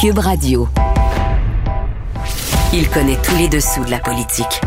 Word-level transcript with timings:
Cube 0.00 0.18
Radio. 0.18 0.68
Il 2.72 2.88
connaît 2.88 3.18
tous 3.22 3.36
les 3.36 3.48
dessous 3.48 3.84
de 3.84 3.90
la 3.90 3.98
politique. 3.98 4.60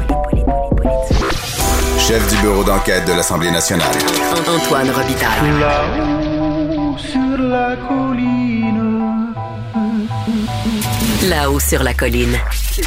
Chef 1.98 2.28
du 2.30 2.42
bureau 2.42 2.64
d'enquête 2.64 3.06
de 3.08 3.14
l'Assemblée 3.14 3.52
nationale. 3.52 3.96
Antoine 4.48 4.90
Robitaille. 4.90 5.60
Là-haut 5.60 6.98
sur 6.98 7.38
la 7.38 7.76
Là-haut 11.30 11.60
sur 11.60 11.84
la 11.84 11.94
colline. 11.94 12.36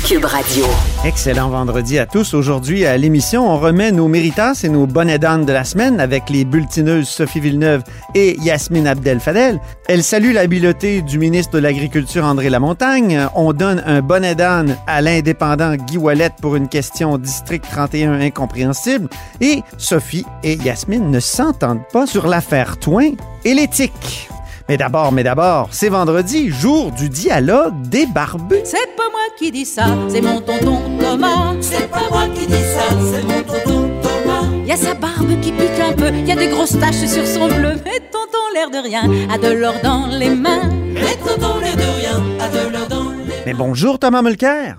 Cube 0.06 0.26
Radio. 0.26 0.66
Excellent 1.06 1.48
vendredi 1.48 1.98
à 1.98 2.04
tous. 2.04 2.34
Aujourd'hui, 2.34 2.84
à 2.84 2.98
l'émission, 2.98 3.48
on 3.50 3.58
remet 3.58 3.92
nos 3.92 4.08
méritas 4.08 4.60
et 4.62 4.68
nos 4.68 4.86
bonnets 4.86 5.18
d'âne 5.18 5.46
de 5.46 5.52
la 5.54 5.64
semaine 5.64 6.00
avec 6.00 6.28
les 6.28 6.44
bulletineuses 6.44 7.08
Sophie 7.08 7.41
Villeneuve 7.41 7.82
et 8.14 8.36
Yasmine 8.41 8.88
Abdel-Fadel. 8.88 9.58
Elle 9.88 10.02
salue 10.02 10.34
l'habileté 10.34 11.00
du 11.00 11.18
ministre 11.18 11.54
de 11.54 11.60
l'Agriculture 11.60 12.24
André 12.24 12.50
Lamontagne. 12.50 13.27
On 13.34 13.54
donne 13.54 13.82
un 13.86 14.02
bonnet 14.02 14.34
d'âne 14.34 14.77
à 14.86 15.00
l'indépendant 15.00 15.74
Guy 15.74 15.96
Wallet 15.96 16.30
pour 16.42 16.56
une 16.56 16.68
question 16.68 17.16
District 17.16 17.64
31 17.70 18.20
incompréhensible. 18.20 19.08
Et 19.41 19.62
Sophie 19.78 20.27
et 20.42 20.56
Yasmine 20.56 21.11
ne 21.11 21.20
s'entendent 21.20 21.89
pas 21.91 22.06
sur 22.06 22.27
l'affaire 22.27 22.77
Toin 22.77 23.12
et 23.46 23.55
l'éthique. 23.55 24.28
Mais 24.69 24.77
d'abord, 24.77 25.12
mais 25.12 25.22
d'abord, 25.22 25.69
c'est 25.70 25.89
vendredi, 25.89 26.50
jour 26.50 26.91
du 26.91 27.09
dialogue 27.09 27.83
des 27.83 28.05
barbus. 28.06 28.56
C'est 28.64 28.97
pas 28.97 29.08
moi 29.12 29.20
qui 29.39 29.53
dis 29.53 29.64
ça, 29.64 29.86
c'est 30.08 30.20
mon 30.20 30.41
tonton 30.41 30.81
Thomas. 30.98 31.55
C'est 31.61 31.89
pas 31.89 32.08
moi 32.11 32.25
qui 32.34 32.47
dis 32.48 32.53
ça, 32.53 32.97
c'est 33.12 33.23
mon 33.23 33.42
tonton 33.42 33.91
Thomas. 34.03 34.42
Y 34.67 34.73
a 34.73 34.77
sa 34.77 34.95
barbe 34.95 35.41
qui 35.41 35.53
pique 35.53 35.81
un 35.81 35.92
peu, 35.92 36.11
y 36.11 36.33
a 36.33 36.34
des 36.34 36.48
grosses 36.48 36.77
taches 36.81 37.06
sur 37.06 37.25
son 37.25 37.47
bleu. 37.47 37.75
Mais 37.84 38.00
tonton, 38.11 38.39
l'air 38.55 38.70
de 38.70 38.78
rien, 38.78 39.08
a 39.33 39.39
de 39.39 39.53
l'or 39.53 39.75
dans 39.84 40.08
les 40.08 40.31
mains. 40.31 40.69
Mais 40.95 41.14
tonton, 41.25 41.61
l'air 41.61 41.77
de 41.77 41.83
rien, 41.83 42.20
a 42.41 42.48
de 42.48 42.73
l'or 42.73 42.89
dans 42.89 43.11
les 43.11 43.19
mains. 43.19 43.42
Mais 43.47 43.55
bonjour 43.55 44.01
Thomas 44.01 44.23
Mulcair. 44.23 44.78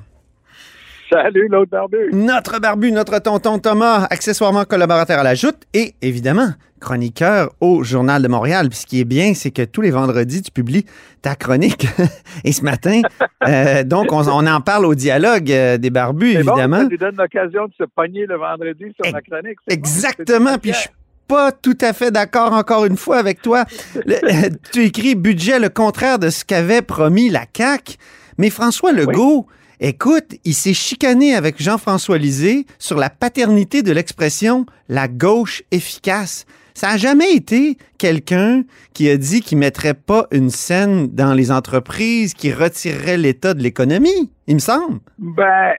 Salut 1.12 1.48
l'autre 1.50 1.72
barbu. 1.72 2.10
Notre 2.12 2.60
barbu, 2.60 2.92
notre 2.92 3.20
tonton 3.20 3.60
Thomas, 3.60 4.08
accessoirement 4.10 4.66
collaborateur 4.66 5.20
à 5.20 5.24
la 5.24 5.36
Joute 5.36 5.64
et 5.74 5.94
évidemment 6.02 6.50
chroniqueur 6.80 7.50
au 7.60 7.84
Journal 7.84 8.22
de 8.22 8.28
Montréal. 8.28 8.70
Puis 8.70 8.80
ce 8.80 8.86
qui 8.86 9.00
est 9.00 9.06
bien, 9.06 9.34
c'est 9.34 9.52
que 9.52 9.64
tous 9.64 9.82
les 9.82 9.90
vendredis, 9.90 10.42
tu 10.42 10.52
publies 10.52 10.86
ta 11.22 11.36
chronique. 11.36 11.88
et 12.44 12.52
ce 12.52 12.64
matin, 12.64 13.02
euh, 13.48 13.84
donc, 13.84 14.12
on, 14.12 14.28
on, 14.28 14.46
en 14.46 14.62
parle 14.62 14.86
au 14.86 14.96
dialogue 14.96 15.52
euh, 15.52 15.78
des 15.78 15.90
barbus, 15.90 16.34
évidemment. 16.34 16.78
Bon, 16.78 16.84
ça 16.84 16.90
lui 16.90 16.98
donne 16.98 17.16
l'occasion 17.18 17.66
de 17.66 17.74
se 17.78 17.84
pogner 17.96 18.26
le 18.26 18.38
vendredi 18.38 18.86
sur 19.02 19.12
ma 19.12 19.22
chronique. 19.22 19.58
Exactement. 19.70 20.54
Bon, 20.54 20.60
puis 20.60 20.74
je 20.74 20.78
suis 20.78 20.90
pas 21.28 21.52
tout 21.52 21.78
à 21.82 21.94
fait 21.94 22.12
d'accord 22.12 22.54
encore 22.54 22.86
une 22.86 22.98
fois 22.98 23.18
avec 23.18 23.42
toi. 23.42 23.66
Le, 23.96 24.50
tu 24.72 24.84
écris 24.84 25.16
budget 25.16 25.60
le 25.60 25.70
contraire 25.70 26.20
de 26.20 26.30
ce 26.30 26.46
qu'avait 26.46 26.82
promis 26.82 27.30
la 27.30 27.46
CAQ. 27.56 27.96
Mais 28.38 28.52
François 28.52 28.92
Legault, 28.92 29.48
oui. 29.48 29.56
Écoute, 29.80 30.34
il 30.44 30.56
s'est 30.56 30.74
chicané 30.74 31.36
avec 31.36 31.62
Jean-François 31.62 32.18
Lisée 32.18 32.66
sur 32.80 32.98
la 32.98 33.12
paternité 33.12 33.84
de 33.84 33.92
l'expression 33.92 34.66
la 34.90 35.08
gauche 35.08 35.62
efficace. 35.70 36.48
Ça 36.74 36.92
n'a 36.92 36.98
jamais 36.98 37.36
été 37.36 37.78
quelqu'un 38.00 38.64
qui 38.96 39.08
a 39.08 39.18
dit 39.18 39.42
qu'il 39.42 39.60
mettrait 39.60 39.94
pas 39.94 40.26
une 40.32 40.50
scène 40.50 41.14
dans 41.14 41.36
les 41.36 41.52
entreprises, 41.52 42.34
qui 42.34 42.52
retirerait 42.52 43.18
l'État 43.18 43.54
de 43.54 43.62
l'économie, 43.62 44.32
il 44.48 44.56
me 44.56 44.60
semble. 44.60 45.00
Ben, 45.20 45.76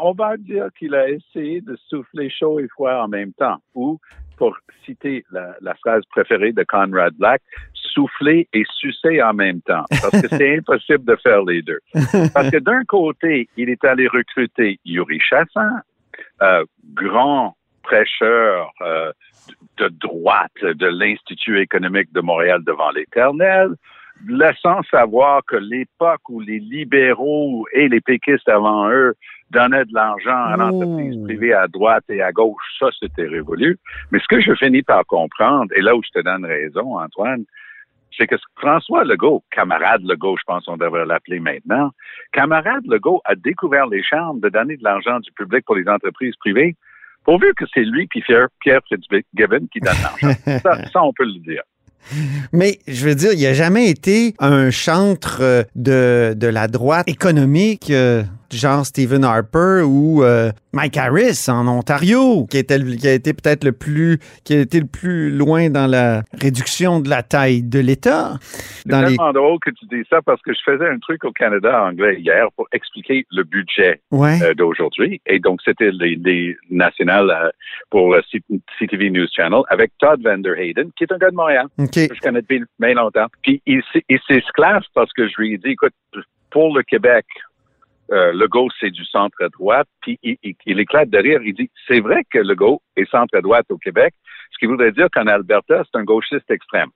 on 0.00 0.12
va 0.12 0.38
dire 0.38 0.68
qu'il 0.78 0.94
a 0.94 1.10
essayé 1.10 1.60
de 1.60 1.76
souffler 1.90 2.30
chaud 2.30 2.60
et 2.60 2.68
froid 2.68 2.94
en 2.94 3.08
même 3.08 3.34
temps. 3.34 3.58
Ou, 3.74 3.98
pour 4.38 4.56
citer 4.86 5.22
la 5.32 5.74
phrase 5.74 6.02
préférée 6.10 6.52
de 6.52 6.64
Conrad 6.64 7.12
Black, 7.14 7.42
souffler 7.92 8.48
et 8.52 8.64
sucer 8.76 9.22
en 9.22 9.34
même 9.34 9.60
temps. 9.62 9.84
Parce 9.90 10.22
que 10.22 10.28
c'est 10.28 10.56
impossible 10.58 11.04
de 11.04 11.16
faire 11.16 11.42
les 11.44 11.62
deux. 11.62 11.80
Parce 12.34 12.50
que 12.50 12.58
d'un 12.58 12.84
côté, 12.84 13.48
il 13.56 13.68
est 13.68 13.84
allé 13.84 14.08
recruter 14.08 14.78
Yuri 14.84 15.20
Chassin, 15.20 15.80
euh, 16.42 16.64
grand 16.94 17.56
prêcheur 17.82 18.70
euh, 18.80 19.12
de 19.78 19.88
droite 19.88 20.52
de 20.62 20.86
l'Institut 20.86 21.60
économique 21.60 22.12
de 22.12 22.20
Montréal 22.20 22.62
devant 22.64 22.90
l'Éternel, 22.90 23.70
laissant 24.28 24.82
savoir 24.90 25.42
que 25.46 25.56
l'époque 25.56 26.28
où 26.28 26.40
les 26.40 26.58
libéraux 26.58 27.66
et 27.72 27.88
les 27.88 28.00
péquistes 28.00 28.48
avant 28.48 28.88
eux 28.90 29.14
donnaient 29.50 29.84
de 29.84 29.94
l'argent 29.94 30.44
à 30.44 30.56
l'entreprise 30.56 31.22
privée 31.24 31.52
à 31.52 31.68
droite 31.68 32.04
et 32.08 32.22
à 32.22 32.32
gauche, 32.32 32.62
ça, 32.78 32.86
c'était 32.98 33.26
révolu. 33.26 33.78
Mais 34.10 34.18
ce 34.18 34.28
que 34.28 34.40
je 34.40 34.54
finis 34.54 34.82
par 34.82 35.04
comprendre, 35.06 35.70
et 35.76 35.82
là 35.82 35.94
où 35.94 36.02
je 36.02 36.10
te 36.18 36.24
donne 36.24 36.44
raison, 36.44 36.98
Antoine, 36.98 37.44
c'est 38.16 38.26
que 38.26 38.36
François 38.56 39.04
Legault, 39.04 39.42
camarade 39.50 40.02
Legault, 40.04 40.36
je 40.36 40.44
pense 40.46 40.64
qu'on 40.64 40.76
devrait 40.76 41.06
l'appeler 41.06 41.40
maintenant, 41.40 41.90
camarade 42.32 42.84
Legault 42.86 43.20
a 43.24 43.34
découvert 43.34 43.86
les 43.86 44.02
charmes 44.02 44.40
de 44.40 44.48
donner 44.48 44.76
de 44.76 44.84
l'argent 44.84 45.20
du 45.20 45.32
public 45.32 45.64
pour 45.64 45.76
les 45.76 45.88
entreprises 45.88 46.34
privées, 46.36 46.76
pourvu 47.24 47.52
que 47.56 47.64
c'est 47.72 47.84
lui 47.84 48.06
puis 48.06 48.22
Pierre 48.22 48.80
Fitzgibbon 48.88 49.66
qui 49.72 49.80
donne 49.80 49.96
l'argent. 50.02 50.38
ça, 50.62 50.86
ça, 50.88 51.02
on 51.02 51.12
peut 51.12 51.24
le 51.24 51.38
dire. 51.40 51.62
Mais 52.52 52.78
je 52.88 53.06
veux 53.06 53.14
dire, 53.14 53.30
il 53.32 53.42
n'a 53.42 53.54
jamais 53.54 53.88
été 53.88 54.34
un 54.40 54.70
chantre 54.70 55.66
de, 55.76 56.34
de 56.34 56.46
la 56.48 56.66
droite 56.68 57.08
économique, 57.08 57.90
euh, 57.90 58.24
genre 58.52 58.84
Stephen 58.86 59.24
Harper 59.24 59.82
ou 59.84 60.22
euh, 60.22 60.50
Mike 60.72 60.96
Harris 60.96 61.46
en 61.48 61.66
Ontario, 61.68 62.46
qui, 62.46 62.58
était, 62.58 62.78
qui 62.78 63.08
a 63.08 63.12
été 63.12 63.32
peut-être 63.32 63.64
le 63.64 63.72
plus, 63.72 64.18
qui 64.44 64.54
a 64.54 64.60
été 64.60 64.80
le 64.80 64.86
plus 64.86 65.30
loin 65.30 65.70
dans 65.70 65.86
la 65.86 66.22
réduction 66.40 67.00
de 67.00 67.08
la 67.08 67.22
taille 67.22 67.62
de 67.62 67.78
l'État. 67.78 68.34
C'est 68.40 68.88
tellement 68.88 69.28
les... 69.28 69.32
drôle 69.32 69.58
que 69.60 69.70
tu 69.70 69.86
dis 69.86 70.02
ça 70.08 70.22
parce 70.22 70.40
que 70.42 70.52
je 70.52 70.60
faisais 70.64 70.88
un 70.88 70.98
truc 70.98 71.24
au 71.24 71.32
Canada 71.32 71.84
anglais 71.84 72.20
hier 72.20 72.46
pour 72.56 72.66
expliquer 72.72 73.26
le 73.30 73.44
budget 73.44 74.00
ouais. 74.10 74.42
euh, 74.42 74.54
d'aujourd'hui. 74.54 75.20
Et 75.26 75.38
donc, 75.38 75.60
c'était 75.64 75.90
les, 75.90 76.16
les 76.16 76.56
nationales 76.70 77.30
euh, 77.30 77.50
pour 77.90 78.16
CTV 78.78 79.10
News 79.10 79.26
Channel 79.34 79.62
avec 79.68 79.92
Todd 79.98 80.22
Vander 80.22 80.54
Hayden, 80.56 80.90
qui 80.96 81.04
est 81.04 81.12
un 81.12 81.18
gars 81.18 81.30
de 81.30 81.36
Montréal. 81.36 81.66
Okay. 81.78 82.08
Que 82.08 82.14
je 82.14 82.20
connais 82.20 82.40
depuis 82.40 82.62
bien 82.78 82.94
longtemps. 82.94 83.26
Puis, 83.42 83.62
il, 83.66 83.82
il 84.08 84.18
s'esclave 84.26 84.82
parce 84.94 85.12
que 85.12 85.28
je 85.28 85.34
lui 85.38 85.54
ai 85.54 85.58
dit, 85.58 85.70
écoute, 85.70 85.94
pour 86.50 86.76
le 86.76 86.82
Québec, 86.82 87.24
euh, 88.12 88.32
Legault, 88.32 88.68
c'est 88.78 88.90
du 88.90 89.04
centre-droite, 89.04 89.88
puis 90.02 90.18
il, 90.22 90.36
il, 90.42 90.54
il, 90.66 90.80
éclate 90.80 91.10
de 91.10 91.18
rire. 91.18 91.40
Il 91.44 91.54
dit, 91.54 91.70
c'est 91.88 92.00
vrai 92.00 92.22
que 92.30 92.38
Legault 92.38 92.82
est 92.96 93.10
centre-droite 93.10 93.66
au 93.70 93.78
Québec, 93.78 94.14
ce 94.52 94.58
qui 94.58 94.66
voudrait 94.66 94.92
dire 94.92 95.08
qu'en 95.12 95.26
Alberta, 95.26 95.82
c'est 95.84 95.98
un 95.98 96.04
gauchiste 96.04 96.50
extrême. 96.50 96.90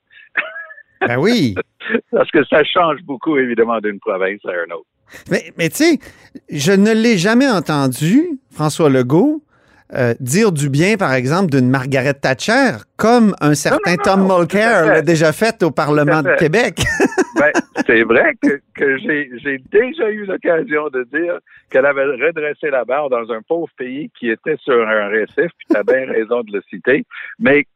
Ben 1.01 1.19
oui. 1.19 1.55
Parce 2.11 2.31
que 2.31 2.45
ça 2.45 2.65
change 2.65 3.03
beaucoup, 3.03 3.37
évidemment, 3.37 3.81
d'une 3.81 3.99
province 3.99 4.45
à 4.45 4.53
une 4.65 4.73
autre. 4.73 4.87
Mais, 5.31 5.53
mais 5.57 5.69
tu 5.69 5.77
sais, 5.77 5.99
je 6.51 6.73
ne 6.73 6.93
l'ai 6.93 7.17
jamais 7.17 7.49
entendu, 7.49 8.39
François 8.51 8.91
Legault, 8.91 9.43
euh, 9.95 10.15
dire 10.19 10.53
du 10.53 10.69
bien, 10.69 10.97
par 10.97 11.15
exemple, 11.15 11.51
d'une 11.51 11.69
Margaret 11.69 12.15
Thatcher, 12.15 12.79
comme 12.97 13.35
un 13.41 13.55
certain 13.55 13.93
non, 13.93 13.97
non, 13.97 14.03
Tom 14.03 14.27
non, 14.27 14.39
Mulcair 14.39 14.87
l'a 14.87 15.03
déjà 15.03 15.33
fait 15.33 15.63
au 15.63 15.71
Parlement 15.71 16.23
de 16.23 16.35
Québec. 16.37 16.83
ben, 17.39 17.53
c'est 17.87 18.03
vrai 18.03 18.35
que, 18.43 18.61
que 18.75 18.99
j'ai 18.99 19.61
déjà 19.71 20.11
eu 20.11 20.25
l'occasion 20.25 20.89
de 20.89 21.07
dire 21.13 21.39
qu'elle 21.71 21.87
avait 21.87 22.05
redressé 22.05 22.71
la 22.71 22.85
barre 22.85 23.11
dans 23.11 23.31
un 23.31 23.43
pauvre 23.43 23.69
pays 23.77 24.11
qui 24.19 24.31
était 24.31 24.57
sur 24.63 24.87
un 24.89 25.09
récif, 25.09 25.51
puis 25.57 25.67
tu 25.71 25.77
as 25.77 25.85
bien 25.85 26.07
raison 26.07 26.43
de 26.43 26.53
le 26.53 26.63
citer, 26.69 27.05
mais 27.39 27.67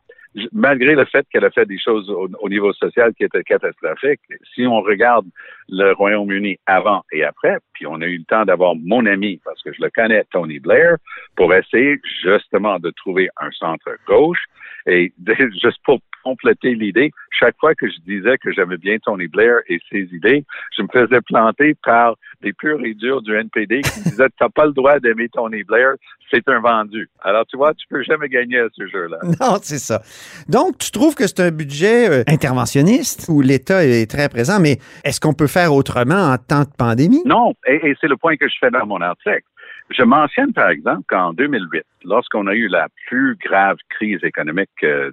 malgré 0.53 0.95
le 0.95 1.05
fait 1.05 1.27
qu'elle 1.31 1.45
a 1.45 1.51
fait 1.51 1.67
des 1.67 1.79
choses 1.79 2.09
au, 2.09 2.29
au, 2.41 2.49
niveau 2.49 2.73
social 2.73 3.13
qui 3.15 3.25
étaient 3.25 3.43
catastrophiques, 3.43 4.21
si 4.55 4.67
on 4.67 4.81
regarde 4.81 5.27
le 5.69 5.93
Royaume-Uni 5.93 6.59
avant 6.67 7.03
et 7.13 7.25
après, 7.25 7.59
puis 7.73 7.87
on 7.87 8.01
a 8.01 8.07
eu 8.07 8.19
le 8.19 8.25
temps 8.25 8.45
d'avoir 8.45 8.75
mon 8.77 9.07
ami, 9.07 9.41
parce 9.45 9.63
que 9.63 9.73
je 9.73 9.83
le 9.83 9.91
connais, 9.91 10.25
Tony 10.31 10.61
Blair, 10.61 10.97
pour 11.37 11.53
essayer 11.55 12.01
justement 12.23 12.79
de 12.79 12.91
trouver 12.91 13.29
un 13.41 13.51
centre 13.53 13.91
gauche. 14.07 14.45
Et 14.87 15.13
juste 15.63 15.79
pour 15.85 16.01
compléter 16.23 16.75
l'idée, 16.75 17.11
chaque 17.31 17.57
fois 17.59 17.75
que 17.75 17.89
je 17.89 17.99
disais 18.07 18.37
que 18.39 18.53
j'aimais 18.53 18.77
bien 18.77 18.99
Tony 18.99 19.29
Blair 19.29 19.59
et 19.69 19.81
ses 19.91 20.09
idées, 20.13 20.45
je 20.77 20.83
me 20.83 20.89
faisais 20.93 21.21
planter 21.21 21.75
par 21.83 22.17
des 22.43 22.53
purs 22.53 22.85
et 22.85 22.95
durs 22.95 23.23
du 23.23 23.35
NPD 23.35 23.83
qui 23.83 24.03
disaient 24.03 24.29
t'as 24.39 24.49
pas 24.49 24.67
le 24.67 24.73
droit 24.73 24.99
d'aimer 24.99 25.29
Tony 25.29 25.63
Blair, 25.65 25.95
c'est 26.31 26.49
un 26.49 26.61
vendu. 26.61 27.09
Alors 27.23 27.47
tu 27.47 27.57
vois, 27.57 27.75
tu 27.75 27.87
peux 27.89 28.03
jamais 28.03 28.29
gagner 28.29 28.59
à 28.59 28.69
ce 28.77 28.87
jeu-là. 28.87 29.19
Non, 29.41 29.57
c'est 29.63 29.79
ça. 29.79 30.03
Donc, 30.49 30.77
tu 30.79 30.91
trouves 30.91 31.15
que 31.15 31.27
c'est 31.27 31.41
un 31.41 31.51
budget 31.51 32.11
euh, 32.11 32.23
interventionniste 32.27 33.27
où 33.31 33.41
l'État 33.41 33.85
est 33.85 34.11
très 34.11 34.29
présent, 34.29 34.61
mais 34.61 34.79
est-ce 35.03 35.19
qu'on 35.19 35.33
peut 35.33 35.47
faire 35.47 35.73
autrement 35.73 36.33
en 36.33 36.37
temps 36.37 36.65
de 36.65 36.77
pandémie? 36.77 37.23
Non, 37.25 37.55
et, 37.67 37.89
et 37.89 37.97
c'est 38.01 38.09
le 38.09 38.17
point 38.17 38.37
que 38.37 38.49
je 38.49 38.55
fais 38.61 38.71
dans 38.71 38.85
mon 38.87 39.01
article. 39.01 39.45
Je 39.91 40.03
mentionne, 40.05 40.53
par 40.53 40.71
exemple, 40.71 41.03
qu'en 41.09 41.33
2008, 41.33 41.83
lorsqu'on 42.05 42.47
a 42.47 42.55
eu 42.55 42.69
la 42.69 42.89
plus 43.09 43.37
grave 43.45 43.77
crise 43.89 44.23
économique 44.23 44.71
euh, 44.85 45.11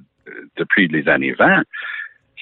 depuis 0.57 0.87
les 0.87 1.07
années 1.07 1.33
20, 1.33 1.63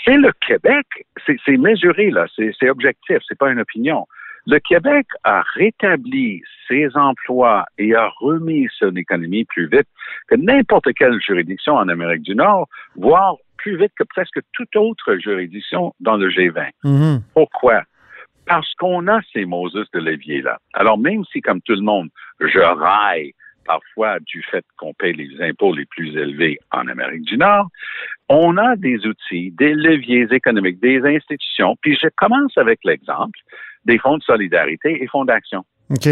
c'est 0.03 0.17
le 0.17 0.31
Québec, 0.45 0.85
c'est 1.25 1.57
mesuré, 1.57 2.11
là, 2.11 2.27
c'est 2.35 2.69
objectif, 2.69 3.17
c'est 3.27 3.37
pas 3.37 3.51
une 3.51 3.59
opinion. 3.59 4.05
Le 4.47 4.59
Québec 4.59 5.07
a 5.23 5.43
rétabli 5.55 6.43
ses 6.67 6.95
emplois 6.95 7.65
et 7.79 7.95
a 7.95 8.11
remis 8.19 8.67
son 8.77 8.95
économie 8.95 9.45
plus 9.45 9.67
vite 9.67 9.87
que 10.27 10.35
n'importe 10.35 10.93
quelle 10.93 11.19
juridiction 11.19 11.73
en 11.73 11.89
Amérique 11.89 12.21
du 12.21 12.35
Nord, 12.35 12.67
voire 12.95 13.37
plus 13.57 13.77
vite 13.77 13.93
que 13.97 14.03
presque 14.03 14.39
toute 14.53 14.75
autre 14.75 15.15
juridiction 15.17 15.95
dans 15.99 16.17
le 16.17 16.29
G20. 16.29 16.69
Mhm. 16.83 17.23
Pourquoi? 17.33 17.81
Parce 18.45 18.71
qu'on 18.75 19.07
a 19.07 19.21
ces 19.33 19.45
Moses 19.45 19.87
de 19.91 19.99
levier-là. 19.99 20.59
Alors, 20.73 20.99
même 20.99 21.23
si, 21.31 21.41
comme 21.41 21.61
tout 21.61 21.73
le 21.73 21.81
monde, 21.81 22.09
je 22.39 22.59
raille 22.59 23.33
parfois 23.65 24.19
du 24.21 24.43
fait 24.43 24.65
qu'on 24.77 24.93
paye 24.93 25.13
les 25.13 25.41
impôts 25.41 25.73
les 25.73 25.85
plus 25.85 26.15
élevés 26.15 26.59
en 26.71 26.87
Amérique 26.87 27.23
du 27.23 27.37
Nord, 27.37 27.67
on 28.29 28.57
a 28.57 28.75
des 28.75 29.05
outils, 29.05 29.51
des 29.51 29.73
leviers 29.73 30.27
économiques, 30.31 30.79
des 30.79 31.01
institutions. 31.03 31.75
Puis 31.81 31.97
je 32.01 32.07
commence 32.15 32.57
avec 32.57 32.79
l'exemple 32.83 33.39
des 33.85 33.97
fonds 33.99 34.17
de 34.17 34.23
solidarité 34.23 35.03
et 35.03 35.07
fonds 35.07 35.25
d'action. 35.25 35.63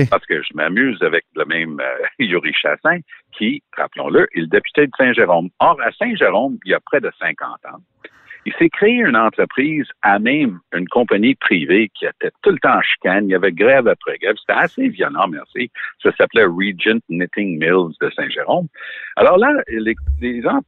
Parce 0.10 0.26
que 0.26 0.42
je 0.44 0.50
m'amuse 0.54 1.02
avec 1.02 1.26
le 1.36 1.46
même 1.46 1.80
euh, 1.80 2.06
Yuri 2.20 2.54
Chassin, 2.54 3.00
qui, 3.36 3.64
rappelons-le, 3.76 4.28
est 4.36 4.42
le 4.42 4.48
député 4.48 4.86
de 4.86 4.92
Saint-Jérôme. 4.96 5.50
Or, 5.60 5.80
à 5.82 5.92
Saint-Jérôme, 5.94 6.58
il 6.66 6.72
y 6.72 6.74
a 6.76 6.80
près 6.80 7.02
de 7.02 7.12
50 7.20 7.50
ans, 7.66 7.80
il 8.46 8.54
s'est 8.60 8.70
créé 8.70 8.96
une 8.96 9.16
entreprise 9.16 9.86
à 10.02 10.20
même 10.20 10.60
une 10.74 10.88
compagnie 10.88 11.36
privée 11.36 11.90
qui 11.94 12.06
était 12.06 12.32
tout 12.42 12.52
le 12.52 12.60
temps 12.60 12.78
en 12.78 12.82
chicane. 12.82 13.26
Il 13.28 13.32
y 13.32 13.36
avait 13.36 13.52
grève 13.52 13.88
après 13.88 14.18
grève. 14.18 14.36
C'était 14.40 14.60
assez 14.60 14.90
violent, 14.90 15.28
merci. 15.28 15.72
Ça 16.02 16.12
s'appelait 16.18 16.46
Regent 16.46 17.00
Knitting 17.10 17.58
Mills 17.60 17.96
de 18.02 18.10
Saint-Jérôme. 18.12 18.68
Alors 19.16 19.38
là, 19.38 19.54
les, 19.70 19.96
les, 20.22 20.46
em- 20.46 20.62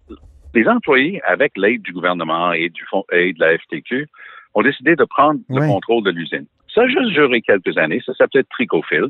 les 0.54 0.68
employés, 0.68 1.22
avec 1.24 1.51
l'aide 1.57 1.81
du 1.81 1.92
gouvernement 1.92 2.54
et 2.54 2.69
du 2.69 2.83
fonds 2.86 3.04
et 3.12 3.33
de 3.33 3.39
la 3.39 3.57
FTQ, 3.57 4.07
ont 4.54 4.62
décidé 4.62 4.95
de 4.95 5.04
prendre 5.04 5.42
le 5.50 5.68
contrôle 5.68 6.04
de 6.04 6.12
l'usine. 6.12 6.45
Ça 6.74 6.81
a 6.83 6.88
juste 6.88 7.12
duré 7.12 7.42
quelques 7.42 7.78
années. 7.78 8.01
Ça 8.06 8.13
s'appelait 8.13 8.44
Tricofil. 8.44 9.07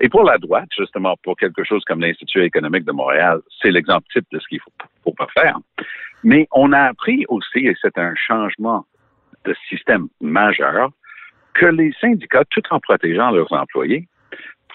Et 0.00 0.08
pour 0.08 0.24
la 0.24 0.38
droite, 0.38 0.68
justement, 0.76 1.16
pour 1.22 1.36
quelque 1.36 1.62
chose 1.64 1.82
comme 1.84 2.00
l'Institut 2.00 2.42
économique 2.42 2.84
de 2.84 2.92
Montréal, 2.92 3.40
c'est 3.60 3.70
l'exemple 3.70 4.06
type 4.12 4.26
de 4.32 4.38
ce 4.38 4.48
qu'il 4.48 4.60
faut, 4.60 4.72
faut 5.04 5.12
pas 5.12 5.28
faire. 5.34 5.58
Mais 6.24 6.46
on 6.52 6.72
a 6.72 6.80
appris 6.80 7.24
aussi, 7.28 7.66
et 7.66 7.76
c'est 7.80 7.98
un 7.98 8.14
changement 8.14 8.86
de 9.44 9.54
système 9.68 10.08
majeur, 10.20 10.90
que 11.54 11.66
les 11.66 11.92
syndicats, 12.00 12.44
tout 12.50 12.62
en 12.70 12.80
protégeant 12.80 13.30
leurs 13.30 13.52
employés, 13.52 14.08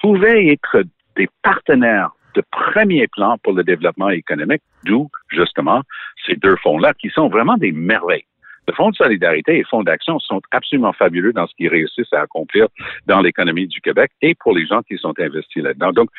pouvaient 0.01 0.47
être 0.47 0.83
des 1.15 1.27
partenaires 1.41 2.11
de 2.35 2.43
premier 2.51 3.07
plan 3.07 3.37
pour 3.43 3.53
le 3.53 3.63
développement 3.63 4.09
économique, 4.09 4.61
d'où, 4.83 5.09
justement, 5.29 5.81
ces 6.25 6.35
deux 6.35 6.55
fonds-là, 6.57 6.93
qui 6.93 7.09
sont 7.09 7.29
vraiment 7.29 7.57
des 7.57 7.71
merveilles. 7.71 8.25
Le 8.67 8.73
Fonds 8.73 8.89
de 8.89 8.95
solidarité 8.95 9.55
et 9.55 9.59
le 9.59 9.65
Fonds 9.65 9.83
d'action 9.83 10.19
sont 10.19 10.41
absolument 10.51 10.93
fabuleux 10.93 11.31
dans 11.31 11.47
ce 11.47 11.55
qu'ils 11.55 11.69
réussissent 11.69 12.11
à 12.13 12.21
accomplir 12.21 12.67
dans 13.05 13.21
l'économie 13.21 13.65
du 13.65 13.79
Québec 13.79 14.11
et 14.21 14.35
pour 14.35 14.53
les 14.53 14.67
gens 14.67 14.83
qui 14.83 14.97
sont 14.97 15.17
investis 15.19 15.63
là-dedans. 15.63 15.93
Donc, 15.93 16.09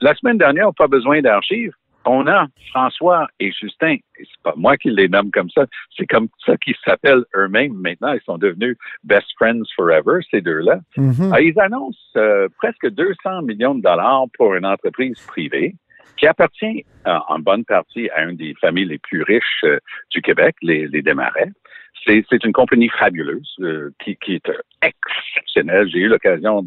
la 0.00 0.14
semaine 0.14 0.38
dernière, 0.38 0.72
pas 0.74 0.86
besoin 0.86 1.20
d'archives. 1.20 1.72
On 2.08 2.26
a 2.26 2.46
François 2.70 3.28
et 3.38 3.52
Justin, 3.52 3.94
et 3.94 4.02
c'est 4.18 4.42
pas 4.42 4.54
moi 4.56 4.76
qui 4.76 4.90
les 4.90 5.08
nomme 5.08 5.30
comme 5.30 5.50
ça, 5.50 5.66
c'est 5.96 6.06
comme 6.06 6.28
ça 6.44 6.56
qu'ils 6.56 6.76
s'appellent 6.84 7.24
eux-mêmes 7.36 7.74
maintenant. 7.74 8.12
Ils 8.14 8.22
sont 8.22 8.38
devenus 8.38 8.76
best 9.04 9.26
friends 9.38 9.64
forever, 9.76 10.20
ces 10.30 10.40
deux-là. 10.40 10.80
Mhm. 10.96 11.30
Ah, 11.32 11.40
ils 11.40 11.58
annoncent 11.60 11.98
euh, 12.16 12.48
presque 12.56 12.88
200 12.88 13.42
millions 13.42 13.74
de 13.74 13.82
dollars 13.82 14.24
pour 14.36 14.54
une 14.54 14.64
entreprise 14.64 15.20
privée 15.26 15.74
qui 16.18 16.26
appartient 16.26 16.84
euh, 17.06 17.18
en 17.28 17.38
bonne 17.38 17.64
partie 17.64 18.10
à 18.10 18.24
une 18.24 18.36
des 18.36 18.54
familles 18.60 18.86
les 18.86 18.98
plus 18.98 19.22
riches 19.22 19.64
euh, 19.64 19.78
du 20.10 20.20
Québec, 20.20 20.56
les, 20.62 20.86
les 20.88 21.02
Desmarais. 21.02 21.50
C'est, 22.06 22.44
une 22.44 22.52
compagnie 22.52 22.88
fabuleuse 22.88 23.54
euh, 23.60 23.90
qui, 24.02 24.16
qui 24.16 24.34
est 24.36 24.52
exceptionnelle. 24.80 25.88
J'ai 25.90 25.98
eu 25.98 26.08
l'occasion 26.08 26.64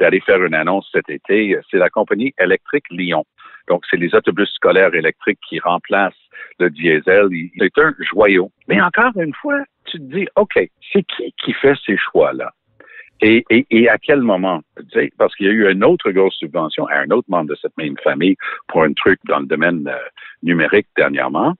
d'aller 0.00 0.20
faire 0.20 0.42
une 0.42 0.54
annonce 0.54 0.88
cet 0.90 1.08
été. 1.08 1.56
C'est 1.70 1.76
la 1.76 1.90
compagnie 1.90 2.34
électrique 2.40 2.86
Lyon. 2.90 3.24
Donc, 3.70 3.84
c'est 3.88 3.96
les 3.96 4.12
autobus 4.16 4.50
scolaires 4.50 4.92
électriques 4.94 5.38
qui 5.48 5.60
remplacent 5.60 6.12
le 6.58 6.70
diesel. 6.70 7.28
C'est 7.56 7.78
un 7.78 7.94
joyau. 8.00 8.50
Mais 8.66 8.80
encore 8.80 9.16
une 9.16 9.32
fois, 9.32 9.62
tu 9.84 9.98
te 9.98 10.16
dis, 10.16 10.26
OK, 10.34 10.54
c'est 10.92 11.02
qui 11.04 11.32
qui 11.42 11.52
fait 11.52 11.76
ces 11.86 11.96
choix-là? 11.96 12.52
Et, 13.22 13.44
à 13.88 13.98
quel 13.98 14.22
moment? 14.22 14.60
Parce 15.18 15.36
qu'il 15.36 15.46
y 15.46 15.50
a 15.50 15.52
eu 15.52 15.70
une 15.70 15.84
autre 15.84 16.10
grosse 16.10 16.34
subvention 16.34 16.86
à 16.88 17.00
un 17.00 17.10
autre 17.10 17.28
membre 17.28 17.50
de 17.50 17.54
cette 17.62 17.76
même 17.76 17.96
famille 18.02 18.36
pour 18.66 18.82
un 18.82 18.92
truc 18.92 19.20
dans 19.28 19.38
le 19.38 19.46
domaine 19.46 19.86
euh, 19.86 19.98
numérique 20.42 20.88
dernièrement. 20.96 21.54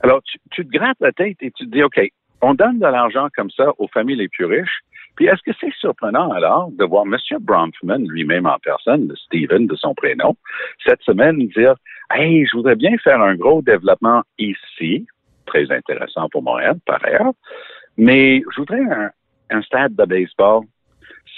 Alors, 0.00 0.22
tu 0.50 0.64
te 0.64 0.70
grattes 0.70 1.00
la 1.00 1.12
tête 1.12 1.36
et 1.40 1.50
tu 1.50 1.66
te 1.66 1.70
dis, 1.70 1.82
OK, 1.82 2.00
on 2.40 2.54
donne 2.54 2.78
de 2.78 2.86
l'argent 2.86 3.28
comme 3.36 3.50
ça 3.50 3.72
aux 3.78 3.88
familles 3.88 4.16
les 4.16 4.28
plus 4.28 4.46
riches. 4.46 4.80
Puis 5.16 5.26
est-ce 5.26 5.42
que 5.42 5.56
c'est 5.60 5.72
surprenant 5.74 6.30
alors 6.32 6.70
de 6.72 6.84
voir 6.84 7.04
M. 7.04 7.16
Bronfman 7.40 8.08
lui-même 8.08 8.46
en 8.46 8.58
personne, 8.58 9.08
le 9.08 9.16
Steven 9.16 9.66
de 9.66 9.76
son 9.76 9.94
prénom, 9.94 10.36
cette 10.84 11.02
semaine 11.02 11.38
dire 11.48 11.74
Hey, 12.10 12.46
je 12.46 12.56
voudrais 12.56 12.76
bien 12.76 12.96
faire 12.98 13.20
un 13.20 13.34
gros 13.34 13.62
développement 13.62 14.22
ici, 14.38 15.06
très 15.46 15.70
intéressant 15.70 16.28
pour 16.30 16.42
Montréal 16.42 16.76
par 16.86 17.04
ailleurs, 17.04 17.32
mais 17.96 18.42
je 18.52 18.60
voudrais 18.60 18.82
un, 19.50 19.62
stade 19.62 19.94
de 19.94 20.04
baseball. 20.04 20.62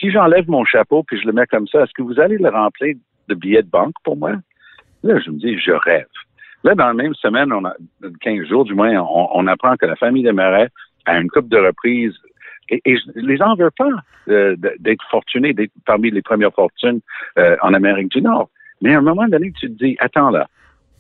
Si 0.00 0.10
j'enlève 0.10 0.48
mon 0.48 0.64
chapeau 0.64 1.02
puis 1.02 1.20
je 1.20 1.26
le 1.26 1.32
mets 1.32 1.46
comme 1.46 1.66
ça, 1.68 1.82
est-ce 1.82 1.92
que 1.92 2.02
vous 2.02 2.18
allez 2.18 2.38
le 2.38 2.48
remplir 2.48 2.96
de 3.28 3.34
billets 3.34 3.62
de 3.62 3.68
banque 3.68 3.94
pour 4.04 4.16
moi? 4.16 4.32
Là, 5.02 5.18
je 5.20 5.30
me 5.30 5.38
dis, 5.38 5.58
je 5.58 5.72
rêve. 5.72 6.06
Là, 6.64 6.74
dans 6.74 6.86
la 6.86 6.94
même 6.94 7.14
semaine, 7.14 7.52
on 7.52 7.64
a 7.64 7.74
15 8.22 8.48
jours 8.48 8.64
du 8.64 8.74
moins, 8.74 8.98
on, 8.98 9.46
apprend 9.46 9.76
que 9.76 9.86
la 9.86 9.96
famille 9.96 10.22
des 10.22 10.32
Marais 10.32 10.68
a 11.04 11.20
une 11.20 11.30
coupe 11.30 11.48
de 11.48 11.58
reprises. 11.58 12.16
Et, 12.68 12.80
et 12.84 12.96
je 12.96 13.20
les 13.20 13.40
en 13.42 13.54
veux 13.54 13.70
pas 13.70 13.90
euh, 14.28 14.56
d'être 14.78 15.04
fortunés, 15.10 15.52
d'être 15.52 15.72
parmi 15.84 16.10
les 16.10 16.22
premières 16.22 16.52
fortunes 16.52 17.00
euh, 17.38 17.56
en 17.62 17.74
Amérique 17.74 18.10
du 18.10 18.20
Nord. 18.22 18.48
Mais 18.82 18.94
à 18.94 18.98
un 18.98 19.02
moment 19.02 19.28
donné, 19.28 19.52
tu 19.52 19.68
te 19.68 19.84
dis, 19.84 19.96
attends 20.00 20.30
là, 20.30 20.48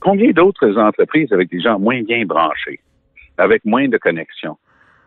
combien 0.00 0.30
d'autres 0.30 0.78
entreprises 0.78 1.32
avec 1.32 1.50
des 1.50 1.60
gens 1.60 1.78
moins 1.78 2.02
bien 2.02 2.24
branchés, 2.24 2.80
avec 3.38 3.64
moins 3.64 3.88
de 3.88 3.98
connexions, 3.98 4.56